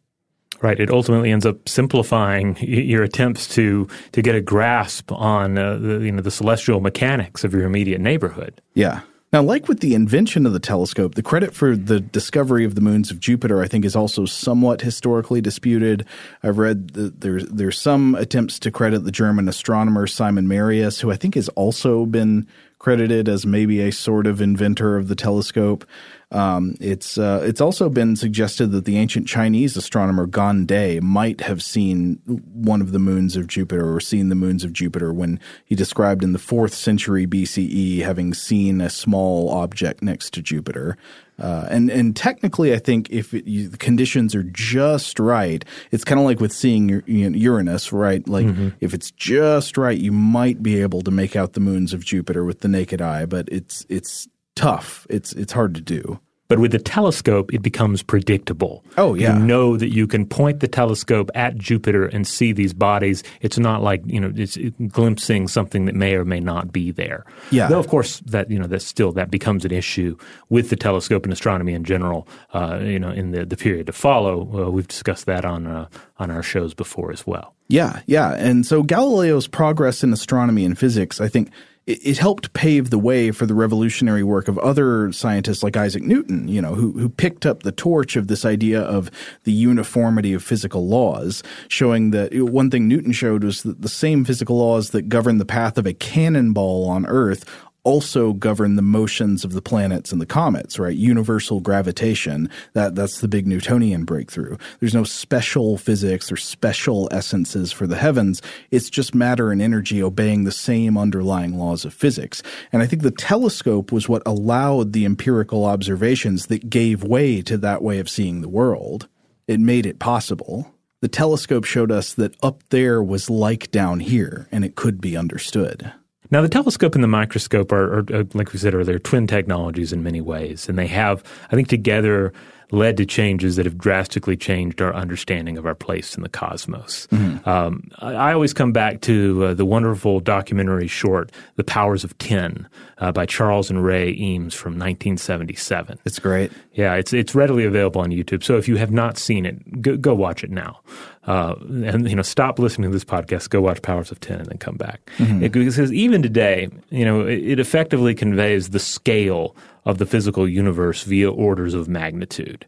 [0.61, 0.79] Right.
[0.79, 5.99] It ultimately ends up simplifying your attempts to to get a grasp on uh, the
[5.99, 8.61] you know the celestial mechanics of your immediate neighborhood.
[8.75, 9.01] Yeah.
[9.33, 12.81] Now, like with the invention of the telescope, the credit for the discovery of the
[12.81, 16.05] moons of Jupiter, I think, is also somewhat historically disputed.
[16.43, 21.11] I've read that there's there's some attempts to credit the German astronomer Simon Marius, who
[21.11, 22.45] I think has also been
[22.77, 25.85] credited as maybe a sort of inventor of the telescope.
[26.31, 31.41] Um, it's uh, it's also been suggested that the ancient Chinese astronomer Gan De might
[31.41, 35.41] have seen one of the moons of Jupiter or seen the moons of Jupiter when
[35.65, 40.97] he described in the fourth century BCE having seen a small object next to Jupiter.
[41.37, 46.05] Uh, and and technically, I think if it, you, the conditions are just right, it's
[46.05, 48.25] kind of like with seeing Uranus, right?
[48.25, 48.69] Like mm-hmm.
[48.79, 52.45] if it's just right, you might be able to make out the moons of Jupiter
[52.45, 55.07] with the naked eye, but it's it's tough.
[55.09, 56.19] It's it's hard to do.
[56.47, 58.83] But with the telescope, it becomes predictable.
[58.97, 59.37] Oh, yeah.
[59.37, 63.23] You know that you can point the telescope at Jupiter and see these bodies.
[63.39, 64.57] It's not like, you know, it's
[64.89, 67.25] glimpsing something that may or may not be there.
[67.51, 67.69] Yeah.
[67.69, 70.17] Though, of course, that, you know, that still, that becomes an issue
[70.49, 73.93] with the telescope and astronomy in general, uh, you know, in the, the period to
[73.93, 74.41] follow.
[74.41, 75.87] Uh, we've discussed that on, uh,
[76.17, 77.55] on our shows before as well.
[77.69, 78.33] Yeah, yeah.
[78.33, 81.49] And so Galileo's progress in astronomy and physics, I think–
[81.87, 86.03] it, it, helped pave the way for the revolutionary work of other scientists like Isaac
[86.03, 89.09] Newton, you know, who, who picked up the torch of this idea of
[89.45, 94.23] the uniformity of physical laws, showing that one thing Newton showed was that the same
[94.25, 97.45] physical laws that govern the path of a cannonball on Earth
[97.83, 100.95] also govern the motions of the planets and the comets, right?
[100.95, 102.49] Universal gravitation.
[102.73, 104.57] That that's the big Newtonian breakthrough.
[104.79, 108.41] There's no special physics or special essences for the heavens.
[108.69, 112.43] It's just matter and energy obeying the same underlying laws of physics.
[112.71, 117.57] And I think the telescope was what allowed the empirical observations that gave way to
[117.57, 119.07] that way of seeing the world.
[119.47, 120.71] It made it possible.
[121.01, 125.17] The telescope showed us that up there was like down here, and it could be
[125.17, 125.91] understood.
[126.31, 129.91] Now, the telescope and the microscope are, are, are, like we said earlier, twin technologies
[129.91, 132.33] in many ways, and they have, I think, together
[132.71, 137.07] led to changes that have drastically changed our understanding of our place in the cosmos.
[137.07, 137.47] Mm-hmm.
[137.47, 142.17] Um, I, I, always come back to uh, the wonderful documentary short, The Powers of
[142.17, 142.67] Ten,
[142.99, 145.99] uh, by Charles and Ray Eames from 1977.
[146.05, 146.51] It's great.
[146.73, 148.43] Yeah, it's, it's readily available on YouTube.
[148.43, 150.79] So if you have not seen it, go, go watch it now.
[151.27, 151.55] Uh,
[151.85, 154.57] and you know, stop listening to this podcast, go watch Powers of Ten, and then
[154.57, 155.01] come back.
[155.17, 155.43] Mm-hmm.
[155.43, 159.55] It, because even today, you know, it, it effectively conveys the scale
[159.85, 162.65] of the physical universe via orders of magnitude.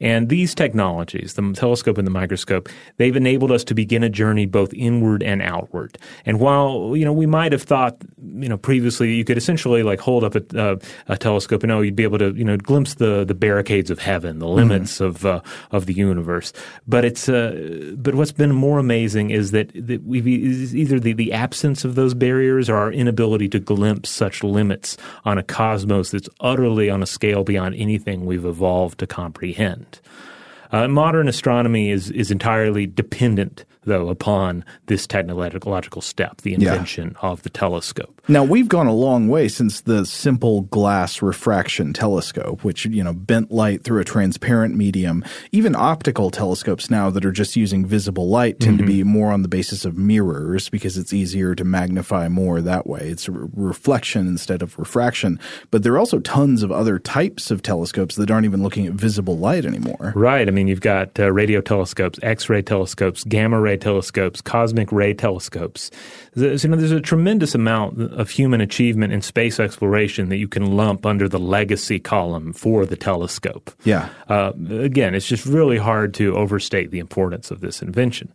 [0.00, 4.46] And these technologies, the telescope and the microscope, they've enabled us to begin a journey
[4.46, 5.96] both inward and outward.
[6.24, 7.96] And while, you know, we might have thought,
[8.34, 10.76] you know, previously you could essentially like hold up a, uh,
[11.08, 13.98] a telescope and oh, you'd be able to, you know, glimpse the, the barricades of
[13.98, 15.04] heaven, the limits mm-hmm.
[15.04, 15.40] of, uh,
[15.70, 16.52] of the universe.
[16.86, 21.32] But it's, uh, but what's been more amazing is that, that we've either the, the
[21.32, 26.28] absence of those barriers or our inability to glimpse such limits on a cosmos that's
[26.40, 26.55] utterly
[26.90, 30.00] on a scale beyond anything we've evolved to comprehend.
[30.72, 37.28] Uh, modern astronomy is is entirely dependent though, upon this technological step, the invention yeah.
[37.28, 38.20] of the telescope.
[38.28, 43.12] Now, we've gone a long way since the simple glass refraction telescope, which, you know,
[43.12, 45.24] bent light through a transparent medium.
[45.52, 48.86] Even optical telescopes now that are just using visible light tend mm-hmm.
[48.86, 52.86] to be more on the basis of mirrors because it's easier to magnify more that
[52.86, 53.00] way.
[53.02, 55.38] It's re- reflection instead of refraction.
[55.70, 58.94] But there are also tons of other types of telescopes that aren't even looking at
[58.94, 60.12] visible light anymore.
[60.16, 60.48] Right.
[60.48, 65.14] I mean, you've got uh, radio telescopes, X ray telescopes, gamma ray telescopes, cosmic ray
[65.14, 65.90] telescopes.
[66.36, 70.48] There's, you know, there's a tremendous amount of human achievement in space exploration that you
[70.48, 73.70] can lump under the legacy column for the telescope.
[73.84, 74.10] Yeah.
[74.28, 78.32] Uh, again, it's just really hard to overstate the importance of this invention.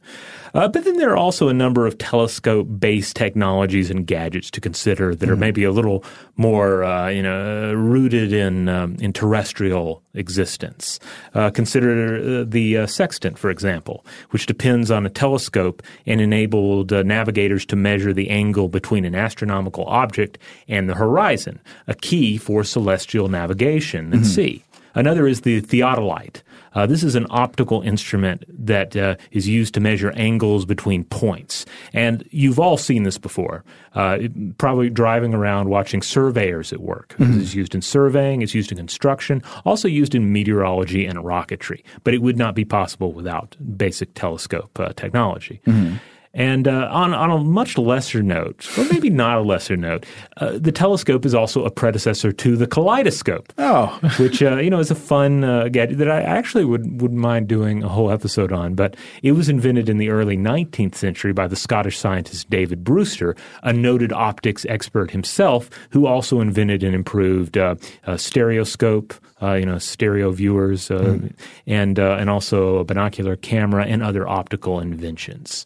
[0.54, 4.60] Uh, but then there are also a number of telescope based technologies and gadgets to
[4.60, 5.32] consider that mm.
[5.32, 6.04] are maybe a little
[6.36, 10.99] more, uh, you know, rooted in, um, in terrestrial existence.
[11.36, 16.91] Uh, consider uh, the uh, sextant, for example, which depends on a telescope and enabled
[16.91, 20.37] uh, navigators to measure the angle between an astronomical object
[20.67, 24.23] and the horizon, a key for celestial navigation and mm-hmm.
[24.23, 24.63] sea.
[24.93, 26.41] Another is the theodolite,
[26.73, 31.65] uh, this is an optical instrument that uh, is used to measure angles between points.
[31.93, 33.63] And you've all seen this before,
[33.93, 34.19] uh,
[34.57, 37.15] probably driving around watching surveyors at work.
[37.19, 37.41] Mm-hmm.
[37.41, 41.83] It's used in surveying, it's used in construction, also used in meteorology and rocketry.
[42.03, 45.61] But it would not be possible without basic telescope uh, technology.
[45.65, 45.97] Mm-hmm.
[46.34, 50.05] And uh, on, on a much lesser note, or maybe not a lesser note,
[50.38, 53.51] uh, the telescope is also a predecessor to the kaleidoscope.
[53.57, 53.88] Oh.
[54.17, 57.49] which, uh, you know, is a fun uh, gadget that I actually would, wouldn't mind
[57.49, 58.75] doing a whole episode on.
[58.75, 63.36] But it was invented in the early 19th century by the Scottish scientist David Brewster,
[63.63, 67.75] a noted optics expert himself, who also invented and improved uh,
[68.05, 71.34] a stereoscope, uh, you know, stereo viewers, mm.
[71.67, 75.65] and, and also a binocular camera and other optical inventions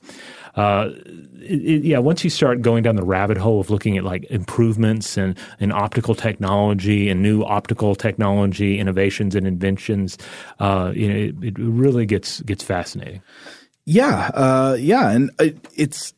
[0.56, 0.90] uh,
[1.42, 5.18] it, yeah, once you start going down the rabbit hole of looking at like improvements
[5.18, 10.18] and in, in optical technology and new optical technology innovations and inventions,
[10.60, 13.22] uh, you know, it, it, really gets gets fascinating.
[13.86, 15.30] Yeah, uh, yeah, and
[15.76, 16.15] it's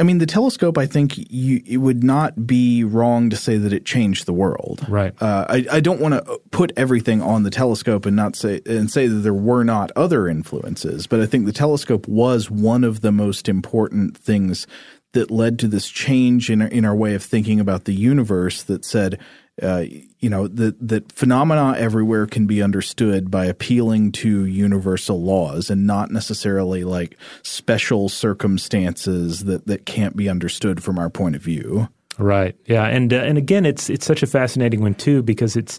[0.00, 0.78] I mean, the telescope.
[0.78, 4.84] I think you, it would not be wrong to say that it changed the world.
[4.88, 5.12] Right.
[5.20, 8.90] Uh, I, I don't want to put everything on the telescope and not say and
[8.90, 13.02] say that there were not other influences, but I think the telescope was one of
[13.02, 14.66] the most important things
[15.12, 18.62] that led to this change in our, in our way of thinking about the universe.
[18.62, 19.18] That said,
[19.62, 19.84] uh,
[20.18, 25.86] you know that that phenomena everywhere can be understood by appealing to universal laws and
[25.86, 31.88] not necessarily like special circumstances that that can't be understood from our point of view.
[32.18, 32.54] Right.
[32.66, 32.86] Yeah.
[32.86, 35.78] And uh, and again, it's it's such a fascinating one too because it's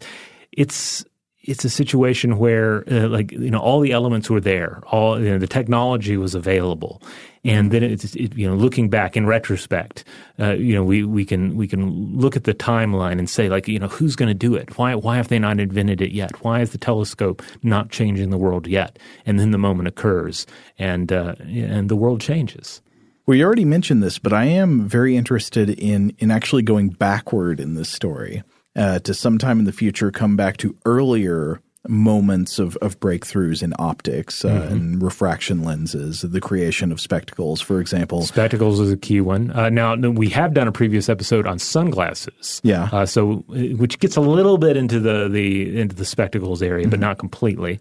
[0.52, 1.06] it's
[1.44, 4.82] it's a situation where uh, like you know all the elements were there.
[4.88, 7.02] All you know, the technology was available.
[7.44, 10.04] And then it's it, you know looking back in retrospect
[10.40, 13.68] uh, you know we, we can we can look at the timeline and say like
[13.68, 14.78] you know who's going to do it?
[14.78, 16.44] Why why have they not invented it yet?
[16.44, 19.00] Why is the telescope not changing the world yet?
[19.26, 20.46] And then the moment occurs
[20.78, 22.82] and uh, and the world changes.
[23.28, 27.74] You already mentioned this, but I am very interested in in actually going backward in
[27.76, 28.44] this story
[28.76, 33.74] uh, to sometime in the future come back to earlier moments of, of breakthroughs in
[33.80, 34.74] optics uh, mm-hmm.
[34.74, 38.22] and refraction lenses, the creation of spectacles, for example.
[38.22, 39.52] Spectacles is a key one.
[39.52, 42.62] Uh, now, we have done a previous episode on sunglasses.
[42.64, 42.90] Yeah.
[42.92, 46.84] Uh, so, uh, which gets a little bit into the, the into the spectacles area,
[46.84, 46.92] mm-hmm.
[46.92, 47.80] but not completely.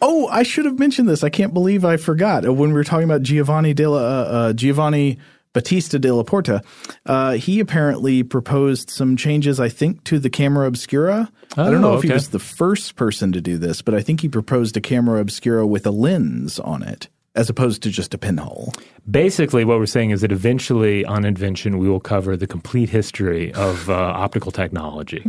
[0.00, 1.22] Oh, I should have mentioned this.
[1.22, 2.46] I can't believe I forgot.
[2.46, 5.18] Uh, when we were talking about Giovanni de la, uh, Giovanni
[5.52, 6.62] Battista de la Porta,
[7.06, 11.30] uh, he apparently proposed some changes, I think, to the camera obscura.
[11.56, 14.00] I don't know Oh, if he was the first person to do this, but I
[14.00, 18.12] think he proposed a camera obscura with a lens on it, as opposed to just
[18.12, 18.72] a pinhole.
[19.10, 23.52] Basically, what we're saying is that eventually on Invention, we will cover the complete history
[23.54, 25.24] of uh, optical technology.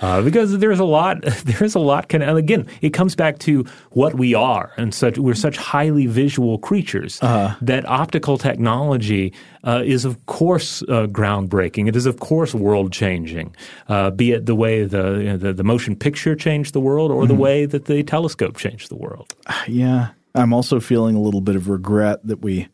[0.00, 2.08] Uh, because there's a lot, there's a lot.
[2.08, 5.18] Can, and again, it comes back to what we are, and such.
[5.18, 7.18] We're such highly visual creatures
[7.60, 9.32] that optical technology
[9.64, 11.88] uh, is, of course, uh, groundbreaking.
[11.88, 13.54] It is, of course, world changing.
[13.88, 17.10] Uh, be it the way the, you know, the the motion picture changed the world,
[17.10, 19.34] or the way that the telescope changed the world.
[19.66, 20.10] Yeah.
[20.34, 22.68] I'm also feeling a little bit of regret that we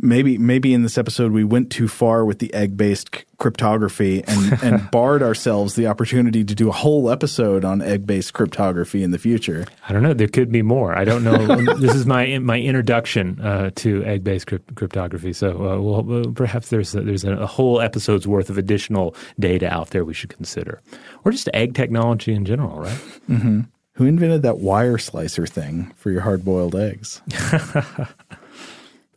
[0.00, 4.24] maybe maybe in this episode we went too far with the egg based c- cryptography
[4.26, 9.02] and, and barred ourselves the opportunity to do a whole episode on egg based cryptography
[9.02, 9.64] in the future.
[9.88, 10.14] I don't know.
[10.14, 10.96] There could be more.
[10.96, 11.74] I don't know.
[11.76, 15.32] this is my my introduction uh, to egg based crypt- cryptography.
[15.32, 19.72] So, uh, well, perhaps there's a, there's a, a whole episode's worth of additional data
[19.72, 20.82] out there we should consider,
[21.24, 22.98] or just egg technology in general, right?
[23.94, 27.20] Who invented that wire slicer thing for your hard boiled eggs?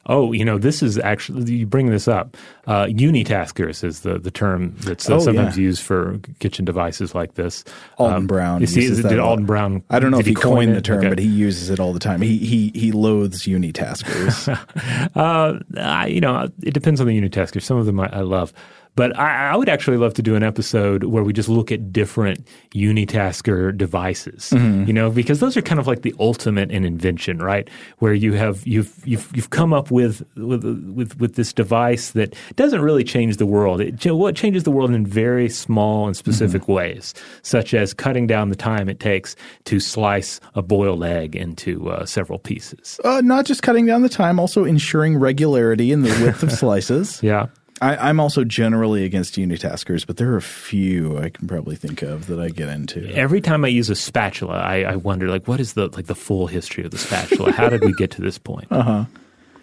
[0.10, 2.38] Oh, you know, this is actually you bring this up.
[2.66, 5.64] Uh, unitaskers is the the term that's uh, Oh, sometimes yeah.
[5.64, 7.66] used for kitchen devices like this.
[7.98, 8.62] Alton Um, Brown.
[8.62, 9.32] You see, uses is- that did a lot.
[9.32, 9.84] Alton Brown?
[9.90, 10.76] I don't know if he, coin coined it?
[10.76, 11.10] the term, Okay.
[11.10, 12.22] but he uses it all the time.
[12.22, 14.48] He he he loathes unitaskers.
[15.16, 17.62] Uh, I, you know, it depends on the unitasker.
[17.62, 18.54] Some of them I, I love,
[18.98, 21.94] but I, I would actually love to do an episode where we just look at
[21.94, 22.46] different
[22.76, 24.52] unitasker devices.
[24.52, 27.70] You know, because those are kind of like the ultimate in invention, right?
[28.00, 30.64] Where you have you've you've you've come up with with
[30.96, 33.82] with, with this device that doesn't really change the world.
[33.82, 37.14] It well, it changes the world in very small and specific ways,
[37.44, 42.06] such as cutting down the time it takes to slice a boiled egg into uh,
[42.06, 43.00] several pieces.
[43.04, 47.22] uh, not just cutting down the time, also ensuring regularity in the width of slices.
[47.22, 47.48] Yeah.
[47.82, 52.02] I, I'm also generally against unitaskers, but there are a few I can probably think
[52.02, 53.08] of that I get into.
[53.14, 56.16] Every time I use a spatula, I, I wonder like what is the like the
[56.16, 57.52] full history of the spatula?
[57.52, 58.68] How did we get to this point?
[58.78, 59.06] Uh-huh.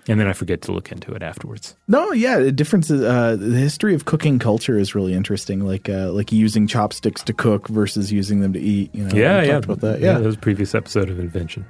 [0.06, 1.74] And then I forget to look into it afterwards.
[1.88, 2.90] No, yeah, the difference.
[2.90, 5.64] is, Uh, the history of cooking culture is really interesting.
[5.66, 8.94] Like uh, like using chopsticks to cook versus using them to eat.
[8.94, 9.52] You know, Yeah, we yeah.
[9.54, 10.00] talked about that.
[10.02, 11.64] Yeah, that was a previous episode of Invention.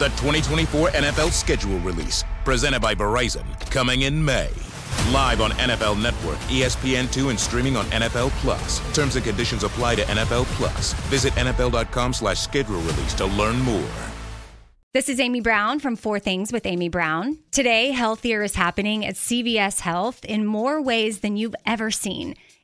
[0.00, 4.48] The 2024 NFL schedule release, presented by Verizon, coming in May.
[5.12, 8.80] Live on NFL Network, ESPN2, and streaming on NFL Plus.
[8.92, 10.94] Terms and conditions apply to NFL Plus.
[11.10, 13.88] Visit NFL.com slash schedule release to learn more.
[14.92, 17.38] This is Amy Brown from Four Things with Amy Brown.
[17.52, 22.34] Today, healthier is happening at CVS Health in more ways than you've ever seen.